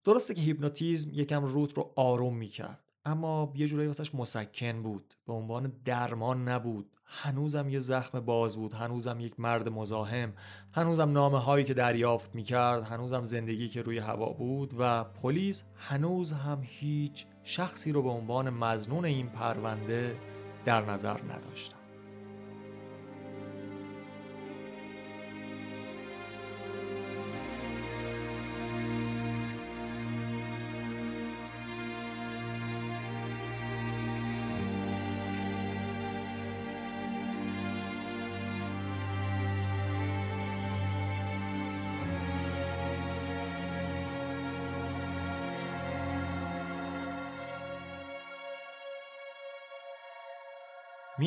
[0.04, 5.32] درسته که هیپنوتیزم یکم روت رو آروم می‌کرد اما یه جورایی واسش مسکن بود به
[5.32, 6.97] عنوان درمان نبود.
[7.08, 10.32] هنوزم یه زخم باز بود هنوزم یک مرد مزاحم
[10.72, 16.32] هنوزم نامه هایی که دریافت می‌کرد هنوزم زندگی که روی هوا بود و پلیس هنوز
[16.32, 20.16] هم هیچ شخصی رو به عنوان مزنون این پرونده
[20.64, 21.77] در نظر نداشتن.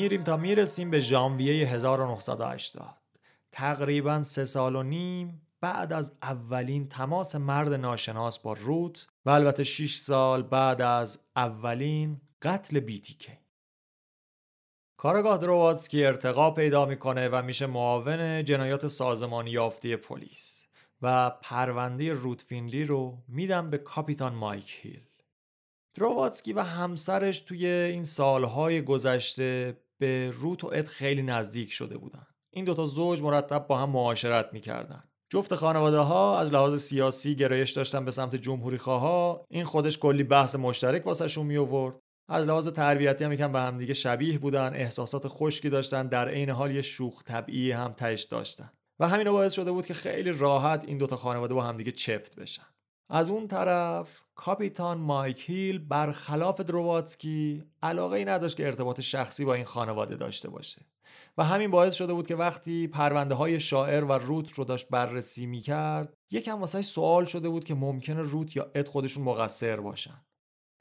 [0.02, 2.98] میریم تا می‌رسیم به ژانویه 1980
[3.52, 9.64] تقریبا سه سال و نیم بعد از اولین تماس مرد ناشناس با روت و البته
[9.64, 13.32] 6 سال بعد از اولین قتل بیتیکی
[14.98, 20.68] کارگاه درواتسکی ارتقا پیدا می‌کنه و میشه معاون جنایات سازمانی یافتی پلیس
[21.02, 25.02] و پرونده روت فینلی رو میدم به کاپیتان مایک هیل.
[25.94, 32.26] درواتسکی و همسرش توی این سالهای گذشته به روت و اد خیلی نزدیک شده بودن.
[32.54, 35.04] این دوتا زوج مرتب با هم معاشرت می‌کردن.
[35.30, 40.24] جفت خانواده ها از لحاظ سیاسی گرایش داشتن به سمت جمهوری خواه این خودش کلی
[40.24, 41.96] بحث مشترک واسهشون می آورد
[42.30, 46.50] از لحاظ تربیتی هم یکم به هم دیگه شبیه بودن احساسات خشکی داشتن در عین
[46.50, 48.72] حال یه شوخ طبیعی هم تش داشتن.
[49.00, 52.71] و همین باعث شده بود که خیلی راحت این دوتا خانواده با همدیگه چفت بشن.
[53.14, 59.54] از اون طرف کاپیتان مایک هیل برخلاف درواتسکی علاقه ای نداشت که ارتباط شخصی با
[59.54, 60.82] این خانواده داشته باشه.
[61.38, 65.46] و همین باعث شده بود که وقتی پرونده های شاعر و روت رو داشت بررسی
[65.46, 70.22] می‌کرد یکم واسه سوال شده بود که ممکنه روت یا اد خودشون مقصر باشن.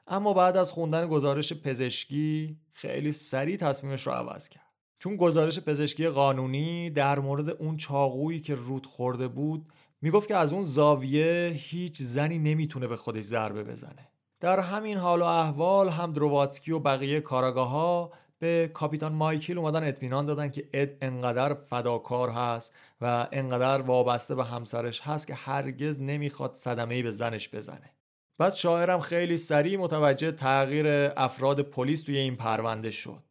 [0.07, 4.71] اما بعد از خوندن گزارش پزشکی خیلی سریع تصمیمش رو عوض کرد.
[4.99, 9.65] چون گزارش پزشکی قانونی در مورد اون چاقویی که روت خورده بود
[10.01, 14.07] می‌گفت که از اون زاویه هیچ زنی نمی‌تونه به خودش ضربه بزنه.
[14.39, 19.87] در همین حال و احوال هم درواتسکی و بقیه کاراگاه ها به کاپیتان مایکل اومدن
[19.87, 26.01] اطمینان دادن که اد انقدر فداکار هست و انقدر وابسته به همسرش هست که هرگز
[26.01, 27.91] نمی‌خواد صدمه به زنش بزنه.
[28.37, 30.87] بعد شاعرم خیلی سریع متوجه تغییر
[31.17, 33.23] افراد پلیس توی این پرونده شد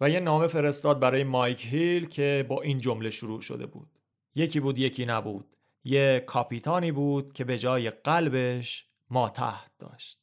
[0.00, 3.98] و یه نامه فرستاد برای مایک هیل که با این جمله شروع شده بود.
[4.34, 5.57] یکی بود یکی نبود.
[5.88, 10.18] یه کاپیتانی بود که به جای قلبش ما تحت داشت.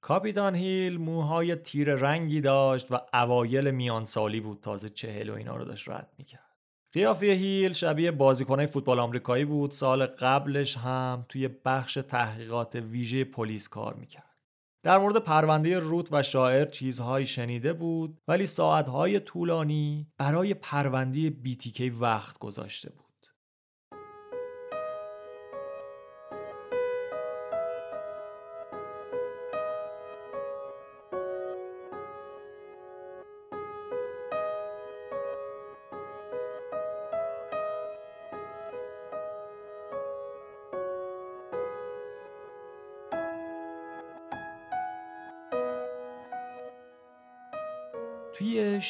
[0.00, 5.56] کاپیتان هیل موهای تیر رنگی داشت و اوایل میان سالی بود تازه چهل و اینا
[5.56, 6.56] رو داشت رد می‌کرد.
[6.92, 13.68] قیافه هیل شبیه بازیکنه فوتبال آمریکایی بود سال قبلش هم توی بخش تحقیقات ویژه پلیس
[13.68, 14.36] کار می‌کرد.
[14.82, 21.90] در مورد پرونده روت و شاعر چیزهایی شنیده بود ولی ساعتهای طولانی برای پرونده بیتیکی
[21.90, 23.05] وقت گذاشته بود.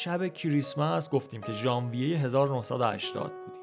[0.07, 3.61] شب کریسمس گفتیم که ژانویه 1980 بودیم.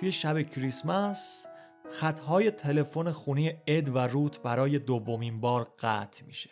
[0.00, 1.46] توی شب کریسمس
[1.90, 6.50] خطهای تلفن خونه اد و روت برای دومین بار قطع میشه.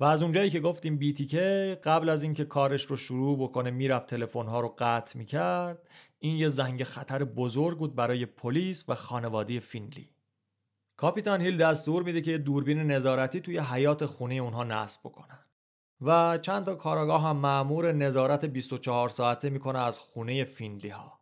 [0.00, 4.46] و از اونجایی که گفتیم بیتیکه قبل از اینکه کارش رو شروع بکنه می‌رفت تلفن
[4.46, 5.88] ها رو قطع می‌کرد
[6.18, 10.10] این یه زنگ خطر بزرگ بود برای پلیس و خانواده فینلی.
[10.96, 15.39] کاپیتان هیل دستور میده که دوربین نظارتی توی حیات خونه اونها نصب بکنن.
[16.00, 21.20] و چند تا کاراگاه هم معمور نظارت 24 ساعته می‌کنه از خونه فینلی ها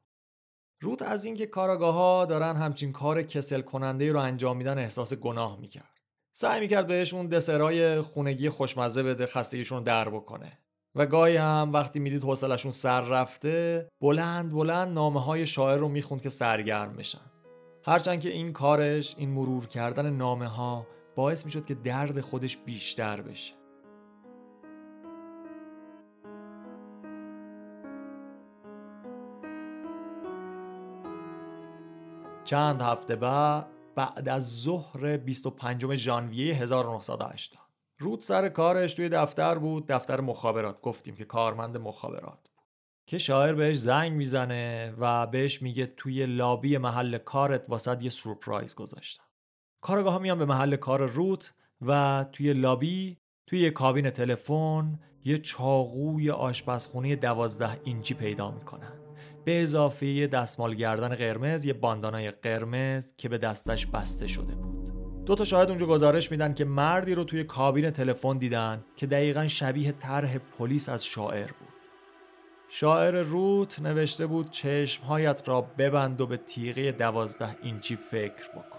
[0.80, 5.60] روت از اینکه کاراگاه ها دارن همچین کار کسل کننده رو انجام میدن احساس گناه
[5.60, 5.98] می‌کرد.
[6.36, 10.58] سعی می‌کرد بهشون دسرای خونگی خوشمزه بده خستگیشون در بکنه.
[10.94, 16.22] و گاهی هم وقتی می‌دید حوصلشون سر رفته بلند بلند نامه های شاعر رو می‌خوند
[16.22, 17.30] که سرگرم بشن.
[17.84, 23.20] هرچند که این کارش این مرور کردن نامه ها باعث می‌شد که درد خودش بیشتر
[23.20, 23.57] بشه.
[32.48, 37.58] چند هفته بعد بعد از ظهر 25 ژانویه 1980
[37.98, 40.80] رود سر کارش توی دفتر بود دفتر مخابرات.
[40.80, 42.64] گفتیم که کارمند مخابرات بود.
[43.06, 48.74] که شاعر بهش زنگ می‌زنه و بهش میگه توی لابی محل کارت واسد یه سورپرایز
[48.74, 49.24] گذاشتم.
[49.80, 51.52] کارگاه میان به محل کار روت
[51.86, 59.07] و توی لابی توی یه کابین تلفن یه چاقوی آشپزخونه دوازده اینچی پیدا می‌کنن.
[59.44, 64.78] به اضافه دستمال گردن قرمز یه باندانای قرمز که به دستش بسته شده بود.
[65.24, 69.46] دو تا شاهد اونجا گزارش میدن که مردی رو توی کابین تلفن دیدن که دقیقا
[69.46, 71.68] شبیه طرح پلیس از شاعر بود.
[72.68, 78.78] شاعر روت نوشته بود چشمهایت را ببند و به تیغه دوازده اینچی فکر بکن.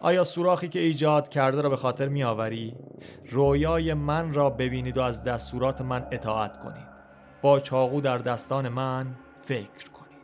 [0.00, 2.74] آیا سوراخی که ایجاد کرده را به خاطر میآوری؟
[3.30, 6.88] رویای من را ببینید و از دستورات من اطاعت کنید.
[7.42, 9.16] با چاقو در دستان من
[9.48, 10.18] فکر کنید.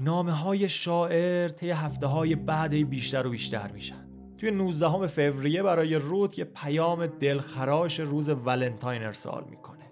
[0.00, 4.06] نامه های شاعر طی هفته های بعد بیشتر و بیشتر میشن.
[4.38, 9.84] توی 19 فوریه برای روت یه پیام دلخراش روز ولنتاین ارسال می‌کنه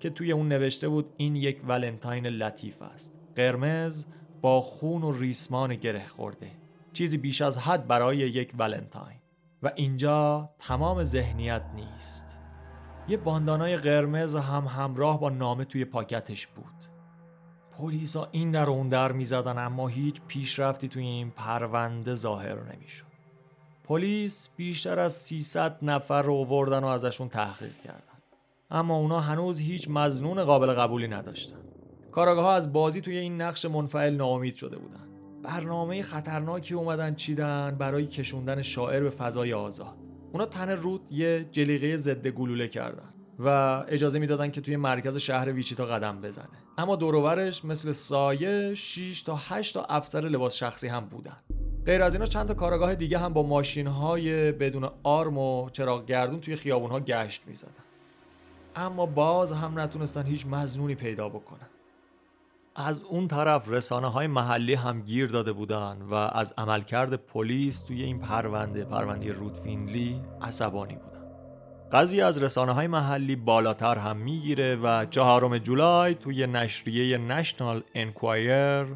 [0.00, 3.14] که توی اون نوشته بود این یک ولنتاین لطیف است.
[3.36, 4.04] قرمز
[4.40, 6.50] با خون و ریسمان گره خورده.
[6.92, 9.18] چیزی بیش از حد برای یک ولنتاین.
[9.62, 12.38] و اینجا تمام ذهنیت نیست.
[13.08, 16.91] یه باندانای قرمز هم همراه با نامه توی پاکتش بود.
[17.78, 23.04] پلیسا این در اون در می‌زدن اما هیچ پیشرفتی توی این پرونده ظاهر نمی‌شد.
[23.84, 27.98] پلیس بیشتر از 300 نفر رو آوردن و ازشون تحقیق کردن.
[28.70, 31.58] اما اونا هنوز هیچ مزنون قابل قبولی نداشتن.
[32.12, 35.08] کاراگاه از بازی توی این نقش منفعل ناامید شده بودن.
[35.42, 39.96] برنامه خطرناکی اومدن چیدن برای کشوندن شاعر به فضای آزاد.
[40.32, 43.14] اونا تن رود یه جلیقه ضد گلوله کردن.
[43.38, 43.48] و
[43.88, 46.46] اجازه می‌دادن که توی مرکز شهر ویچیتا قدم بزنه.
[46.78, 51.36] اما دوروورش مثل سایه 6 تا 8 تا افسر لباس شخصی هم بودن.
[51.86, 56.06] غیر از اینا چند تا کارگاه دیگه هم با ماشین های بدون آرم و چراغ
[56.06, 57.70] گردون توی خیابون ها گشت می‌زدن.
[58.76, 61.66] اما باز هم نتونستن هیچ مزنونی پیدا بکنن.
[62.76, 68.02] از اون طرف رسانه های محلی هم گیر داده بودن و از عملکرد پلیس توی
[68.02, 71.11] این پرونده پرونده رود فینلی عصبانی بودن
[71.92, 78.86] قضیه از رسانه های محلی بالاتر هم می‌گیره و چهارم جولای توی نشریه نشنال انکوایر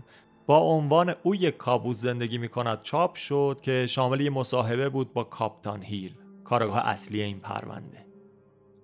[0.46, 5.24] با عنوان او یک کابوس زندگی می کند چاپ شد که شامل مصاحبه بود با
[5.24, 8.06] کاپتان هیل کارگاه اصلی این پرونده.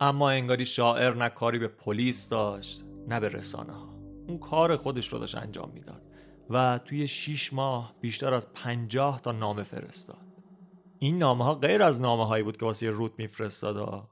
[0.00, 3.88] اما انگاری شاعر نه کاری به پلیس داشت نه به رسانه ها
[4.28, 6.02] اون کار خودش رو داشت انجام می‌داد
[6.50, 10.32] و توی 6 ماه بیشتر از 50 تا نامه فرستاد.
[11.03, 14.09] این نامه ها غیر از نامه هایی بود که واسه روت میفرستاد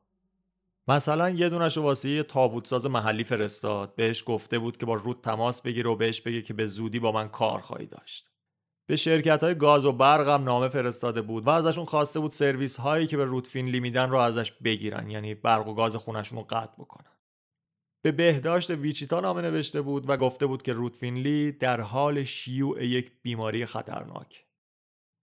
[0.89, 3.95] مثلا یه دونش رو واسه یه تابوت ساز محلی فرستاد.
[3.95, 7.13] بهش گفته بود که با روت تماس بگیره و بهش بگه که به زودی با
[7.13, 8.29] من کار خواهی داشت.
[8.87, 12.77] به شرکت های گاز و برق هم نامه فرستاده بود و ازشون خواسته بود سرویس
[12.77, 16.45] هایی که به روت فینلی میدن رو ازش بگیرن یعنی برق و گاز خونشون رو
[16.45, 17.17] قطع بکنن.
[18.03, 22.85] به بهداشت ویچیتا نامه نوشته بود و گفته بود که روت فینلی در حال شیوع
[22.85, 24.50] یک بیماری خطرناک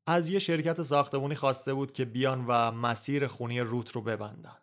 [0.07, 4.57] از یه شرکت ساختمونی خواسته بود که بیان و مسیر خونی روت رو ببندن.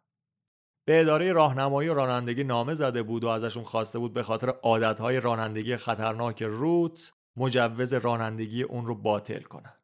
[0.86, 5.20] به اداره راهنمایی و رانندگی نامه زده بود و ازشون خواسته بود به خاطر عادتهای
[5.20, 9.74] رانندگی خطرناک روت مجوز رانندگی اون رو باطل کنن.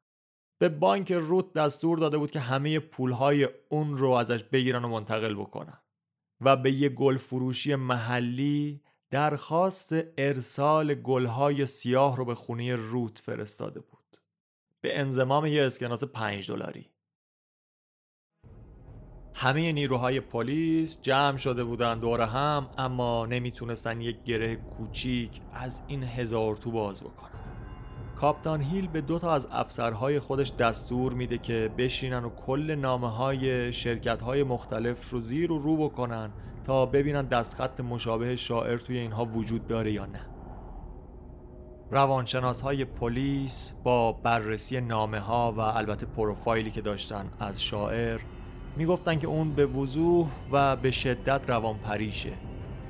[0.61, 5.35] به بانک روت دستور داده بود که همه پولهای اون رو ازش بگیرن و منتقل
[5.35, 5.79] بکنن
[6.41, 13.81] و به یه گل فروشی محلی درخواست ارسال گلهای سیاه رو به خونه روت فرستاده
[13.81, 14.00] بود.
[14.83, 16.91] به انضمام یه اسکناس 5 دلاری.
[19.35, 26.03] همه نیروهای پلیس جمع شده بودن دور هم اما نمی‌تونستن یک گره کوچیک از این
[26.03, 27.31] هزار تو باز بکنن.
[28.17, 33.11] کاپتان هیل به دو تا از افسرهای خودش دستور میده که بشینن و کل نامه
[33.11, 36.31] های شرکت های مختلف رو زیر و رو بکنن
[36.65, 40.40] تا ببینن دستخط مشابه شاعر توی اینها وجود داره یا نه.
[41.91, 48.21] روانشناس های پلیس با بررسی نامه ها و البته پروفایلی که داشتن از شاعر
[48.77, 52.33] می‌گفتن که اون به وضوح و به شدت روانپریشه.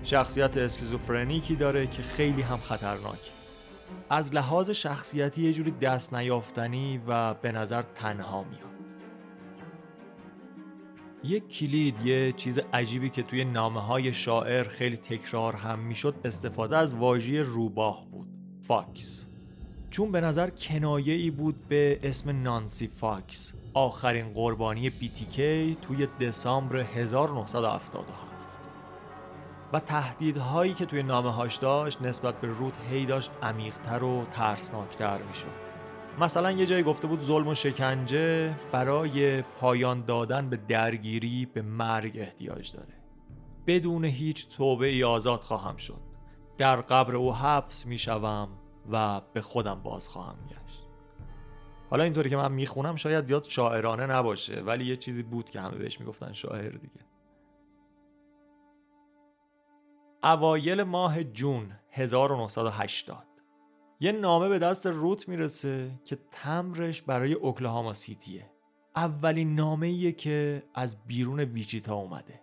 [0.04, 3.30] شخصیت اسکیزوفرنیکی داره که خیلی هم خطرناک.
[4.10, 8.70] از لحاظ شخصیتی یه جوری دست نیافتنی و به نظر تنها میاد.
[11.24, 16.76] یک کلید یه چیز عجیبی که توی نامه های شاعر خیلی تکرار هم می‌شد استفاده
[16.76, 18.29] از واژه روباه بود.
[18.70, 19.26] fox.
[19.90, 23.52] چون به نظر کنایه ای بود به اسم نانسی فاکس.
[23.74, 25.36] آخرین قربانی BTK
[25.82, 27.92] توی دسامبر 1977
[29.72, 35.18] و تهدیدهایی که توی نامه هاش داشت نسبت به رود هی داشت عمیقتر و ترسناکتر
[35.22, 35.46] می‌شد.
[36.20, 42.18] مثلا یه جایی گفته بود ظلم و شکنجه برای پایان دادن به درگیری به مرگ
[42.18, 42.94] احتیاج داره.
[43.66, 46.00] بدون هیچ توبه ای آزاد خواهم شد.
[46.58, 48.48] در قبر او حبس می‌شوم.
[48.92, 50.86] و به خودم باز خواهم گشت.
[51.90, 55.78] حالا اینطوری که من می‌خونم شاید یاد شاعرانه نباشه ولی یه چیزی بود که همه
[55.78, 57.04] بهش می‌گفتن شاعر دیگه.
[60.22, 63.26] اوایل ماه جون 1980
[64.00, 68.50] یه نامه به دست روت می‌رسه که تمرش برای اوکلاهاما سیتیه.
[68.96, 72.40] اولین نامه که از بیرون ویچیتا اومده.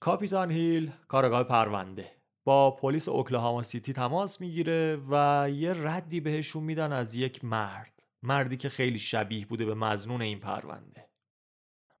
[0.00, 2.17] کاپیتان هیل کارگاه پرونده.
[2.48, 8.56] با پلیس اوکلاهاما سیتی تماس می‌گیره و یه ردی بهشون میدن از یک مرد مردی
[8.56, 11.08] که خیلی شبیه بوده به مزنون این پرونده.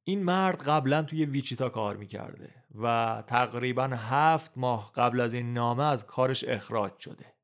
[0.04, 5.84] این مرد قبلا توی ویچیتا کار می‌کرده و تقریبا هفت ماه قبل از این نامه
[5.84, 7.34] از کارش اخراج شده.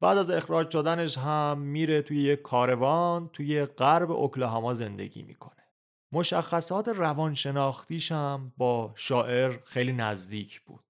[0.00, 5.64] بعد از اخراج شدنش هم میره توی یک کاروان توی غرب اوکلاهاما زندگی می‌کنه.
[6.12, 10.89] مشخصات روانشناختیش هم با شاعر خیلی نزدیک بود.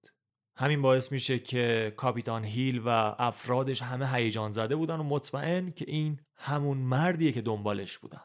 [0.61, 5.85] همین باعث میشه که کاپیتان هیل و افرادش همه هیجان زده بودن و مطمئن که
[5.87, 8.21] این همون مردیه که دنبالش بودن.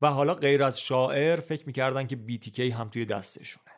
[0.00, 3.70] و حالا غیر از شاعر فکر می‌کردن که بیتیکی هم توی دستشونه.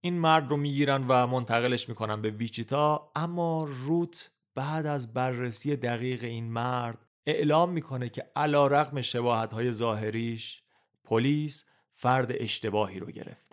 [0.00, 6.24] این مرد رو می‌گیرن و منتقلش می‌کنن به ویچیتا اما روت بعد از بررسی دقیق
[6.24, 10.62] این مرد اعلام می‌کنه که علا رقم شباهت های ظاهریش
[11.04, 13.49] پلیس فرد اشتباهی رو گرفته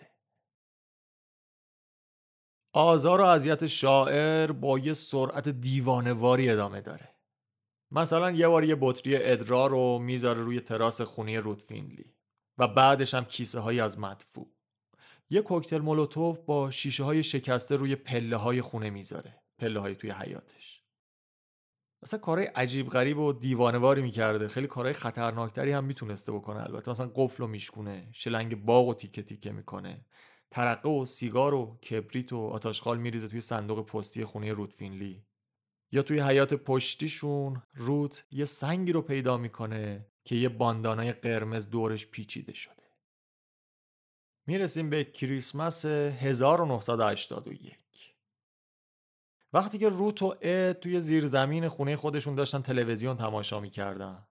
[2.78, 7.10] آزار و اذیت شاعر با یه سرعت دیوانواری ادامه داره.
[7.92, 12.16] مثلا یه بار یه بطری ادرار رو می‌ذاره روی تراس خونی رودفینلی
[12.58, 14.48] و بعدش هم کیسه های از مدفوع.
[15.30, 20.12] یه کوکتل مولوتوف با شیشه های شکسته روی پله های خونه می‌ذاره پله های توی
[20.12, 20.84] حیاتش
[22.04, 24.48] مثلا کارهای عجیب غریب و دیوانواری می‌کرده.
[24.48, 26.92] خیلی کارهای خطرناکتری هم می‌تونسته بکنه البته.
[26.92, 30.06] مثلا قفل و میشکونه شلنگ باغ و تیکه تیکه می‌کنه.
[30.52, 35.24] ترقه و سیگار و کبریت و آتاشخال میریزه توی صندوق پستی خونه رودفینلی
[35.92, 42.08] یا توی حیات پشتیشون روت یه سنگی رو پیدا می‌کنه که یه باندانای قرمز دورش
[42.08, 42.84] پیچیده شده.
[44.48, 47.78] می‌رسیم به کریسمس 1981
[49.54, 54.27] وقتی که روت و اد توی زیرزمین خونه خودشون داشتن تلویزیون تماشا می‌کردن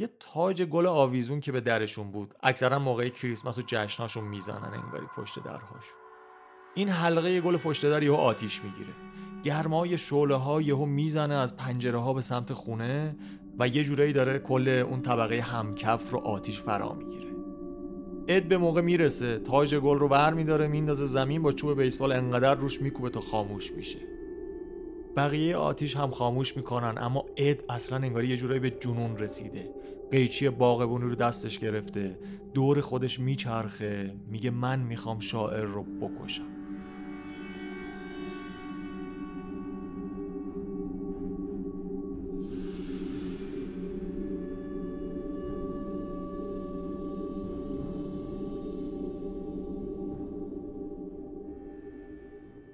[0.00, 2.34] یه تاج گل آویزون که به درشون بود.
[2.42, 5.98] اکثرا موقع کریسمس و جشناشون می‌زنن انگاری پشت درهاشون
[6.74, 8.92] این حلقه گل پشت در یهو آتیش می‌گیره.
[9.42, 13.16] گرمای شعله ها یهو می‌زنه از پنجره ها به سمت خونه
[13.58, 17.30] و یه جورایی داره کل اون طبقه همکف رو آتیش فرا می‌گیره.
[18.28, 19.38] اد به موقع می‌رسه.
[19.38, 23.72] تاج گل رو بر میداره میندازه زمین با چوب بیسبال انقدر روش میکوبه تا خاموش
[23.72, 23.98] میشه.
[25.16, 29.70] بقیه آتیش هم خاموش می‌کنن اما اد اصلا انگاری یه جورایی به جنون رسیده.
[30.10, 32.18] قیچی باغبونی رو دستش گرفته
[32.54, 36.59] دور خودش میچرخه میگه من می‌خوام شاعر رو بکشم.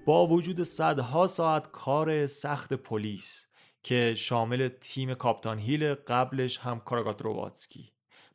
[0.07, 3.47] با وجود صدها ساعت کار سخت پلیس
[3.83, 7.93] که شامل تیم کاپتان هیل قبلش هم کاراگات رواتسکی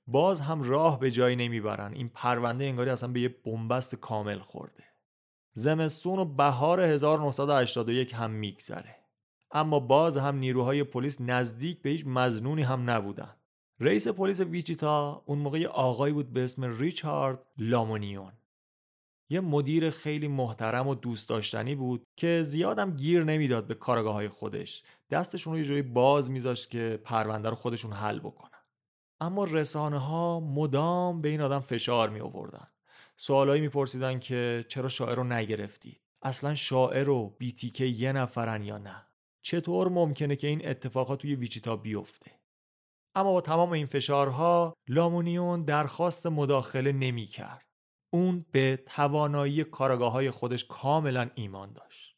[0.08, 1.94] باز هم راه به جایی نمی‌برن.
[1.94, 4.84] این پرونده انگاری اصلا به یه بنبست کامل خورده.
[5.54, 8.96] زمستون و بهار 1981 هم میگذره.
[9.52, 13.36] اما باز هم نیروهای پلیس نزدیک به هیچ مزنونی هم نبودن.
[13.80, 18.32] رئیس پلیس ویچیتا اون موقع آقایی بود به اسم ریچارد لامونیون.
[19.32, 24.30] یه مدیر خیلی محترم و دوست داشتنی بود که زیادم گیر نمی‌داد به کارگاه های
[24.30, 24.84] خودش.
[25.10, 28.60] دستشون رو یه جایی باز میذاشت که پرونده رو خودشون حل بکنن.
[29.22, 32.68] اما رسانه ها مدام به این آدم فشار می آوردن
[33.18, 39.06] سوالایی میپرسیدن که چرا شاعر رو نگرفتی؟ اصلا شاعر و بیتیکه یه نفرن یا نه؟
[39.42, 42.32] چطور ممکنه که این اتفاقات توی ویچیتا بیفته؟
[43.16, 47.71] اما با تمام این فشارها لامونیون درخواست مداخله نمی کرد.
[48.14, 52.16] اون به توانایی کارگاه های خودش کاملا ایمان داشت.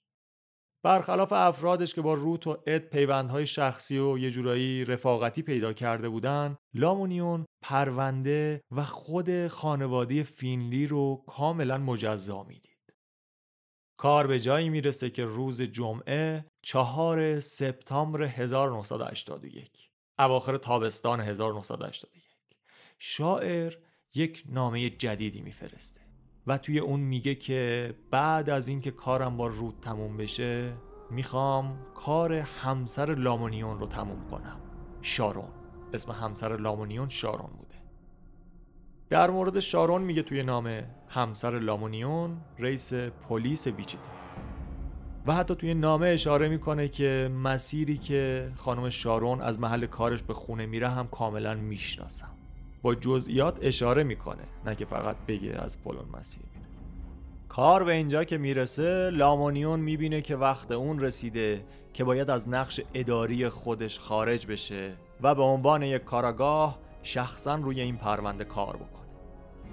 [0.84, 6.10] برخلاف افرادش که با روت و اد پیوندهای شخصی و یه جورایی رفاقتی پیدا کرده
[6.10, 12.74] بودن لامونیون پرونده و خود خانواده فینلی رو کاملا مجزا می‌دید.
[13.98, 19.90] کار به جایی می‌رسه که روز جمعه چهار سپتامبر 1981
[20.20, 22.24] اواخر تابستان 1981
[23.00, 23.78] شاعر
[24.16, 26.02] یک نامه جدیدی میفرسته.
[26.48, 30.74] و توی اون میگه که بعد از اینکه کارم با رود تموم بشه
[31.12, 34.60] می‌خوام کار همسر لامونیون رو تموم کنم.
[35.02, 35.50] شارون.
[35.94, 37.76] اسم همسر لامونیون شارون بوده.
[39.10, 44.10] در مورد شارون میگه توی نامه همسر لامونیون رئیس پلیس ویچیتا
[45.26, 50.34] و حتی توی نامه اشاره می‌کنه که مسیری که خانم شارون از محل کارش به
[50.34, 52.33] خونه میره هم کاملا می‌شناسم.
[52.84, 56.44] با جزئیات اشاره می‌کنه نه که فقط بگه از پلون مسیر
[57.50, 62.82] کار به اینجا که می‌رسه لامونیون می‌بینه که وقت اون رسیده که باید از نقش
[62.94, 69.08] اداری خودش خارج بشه و به عنوان یک کاراگاه شخصا روی این پرونده کار بکنه.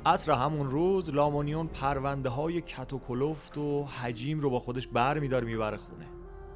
[0.06, 5.18] اصر همون روز لامونیون پرونده های کت و کلفت و حجیم رو با خودش بر
[5.18, 6.06] میدار می‌بره خونه.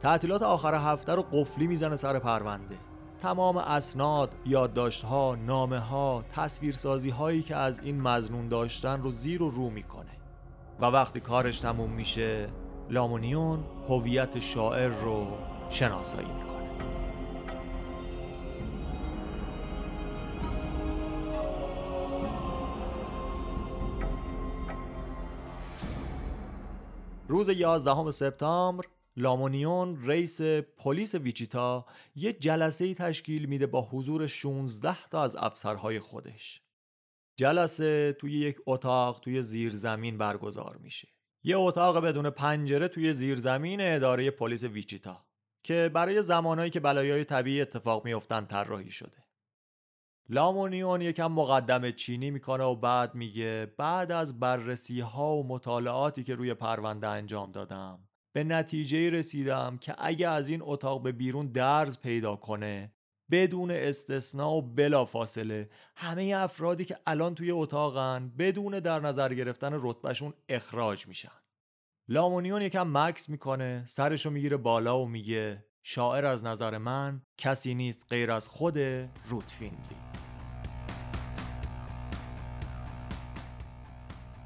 [0.02, 2.76] تعطیلات آخر هفته رو قفلی می‌زنه سر پرونده.
[3.22, 9.50] تمام اسناد، یادداشتها، نامه ها، تصویرسازی هایی که از این مزنون داشتن رو زیر و
[9.50, 10.10] رو می‌کنه.
[10.80, 12.48] و وقتی کارش تموم میشه
[12.90, 15.26] لامونیون هویت شاعر رو
[15.70, 16.54] شناسایی می‌کنه.
[27.28, 28.84] روز 11 سپتامبر
[29.16, 30.40] لامونیون رئیس
[30.76, 36.62] پلیس ویچیتا یه جلسه تشکیل میده با حضور 16 تا از افسرهای خودش.
[37.36, 41.08] جلسه توی یک اتاق توی زیرزمین برگزار میشه.
[41.42, 45.24] یه اتاق بدون پنجره توی زیرزمین اداره پلیس ویچیتا
[45.62, 49.24] که برای زمانهایی که بلایای طبیعی اتفاق میافتند طراحی شده.
[50.28, 56.34] لامونیون یکم مقدم چینی می‌کنه و بعد میگه بعد از بررسی ها و مطالعاتی که
[56.34, 61.98] روی پرونده انجام دادم به نتیجه رسیدم که اگه از این اتاق به بیرون درز
[61.98, 62.92] پیدا کنه
[63.30, 69.70] بدون استثنا و بلا فاصله همه افرادی که الان توی اتاقن بدون در نظر گرفتن
[69.72, 71.32] رتبهشون اخراج میشن.
[72.08, 78.06] لامونیون یکم مکس می‌کنه سرشو می‌گیره بالا و میگه شاعر از نظر من کسی نیست
[78.08, 78.78] غیر از خود
[79.28, 79.96] روتفینلی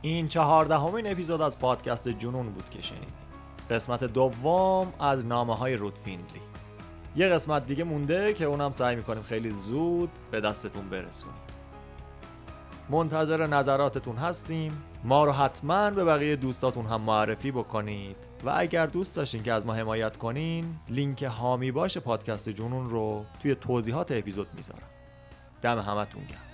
[0.02, 3.27] این چهاردهمین اپیزود از پادکست جنون بود که شنیدید
[3.70, 6.40] قسمت دوم از نامه های روتفینلی
[7.16, 11.36] یه قسمت دیگه مونده که اونم سعی می‌کنیم خیلی زود به دستتون برسونیم.
[12.88, 14.82] منتظر نظراتتون هستیم.
[15.04, 19.66] ما رو حتما به بقیه دوستاتون هم معرفی بکنید و اگر دوست داشتین که از
[19.66, 24.88] ما حمایت کنین لینک هامی باش پادکست جنون رو توی توضیحات اپیزود می‌ذارم.
[25.62, 26.47] دم همتون گرم.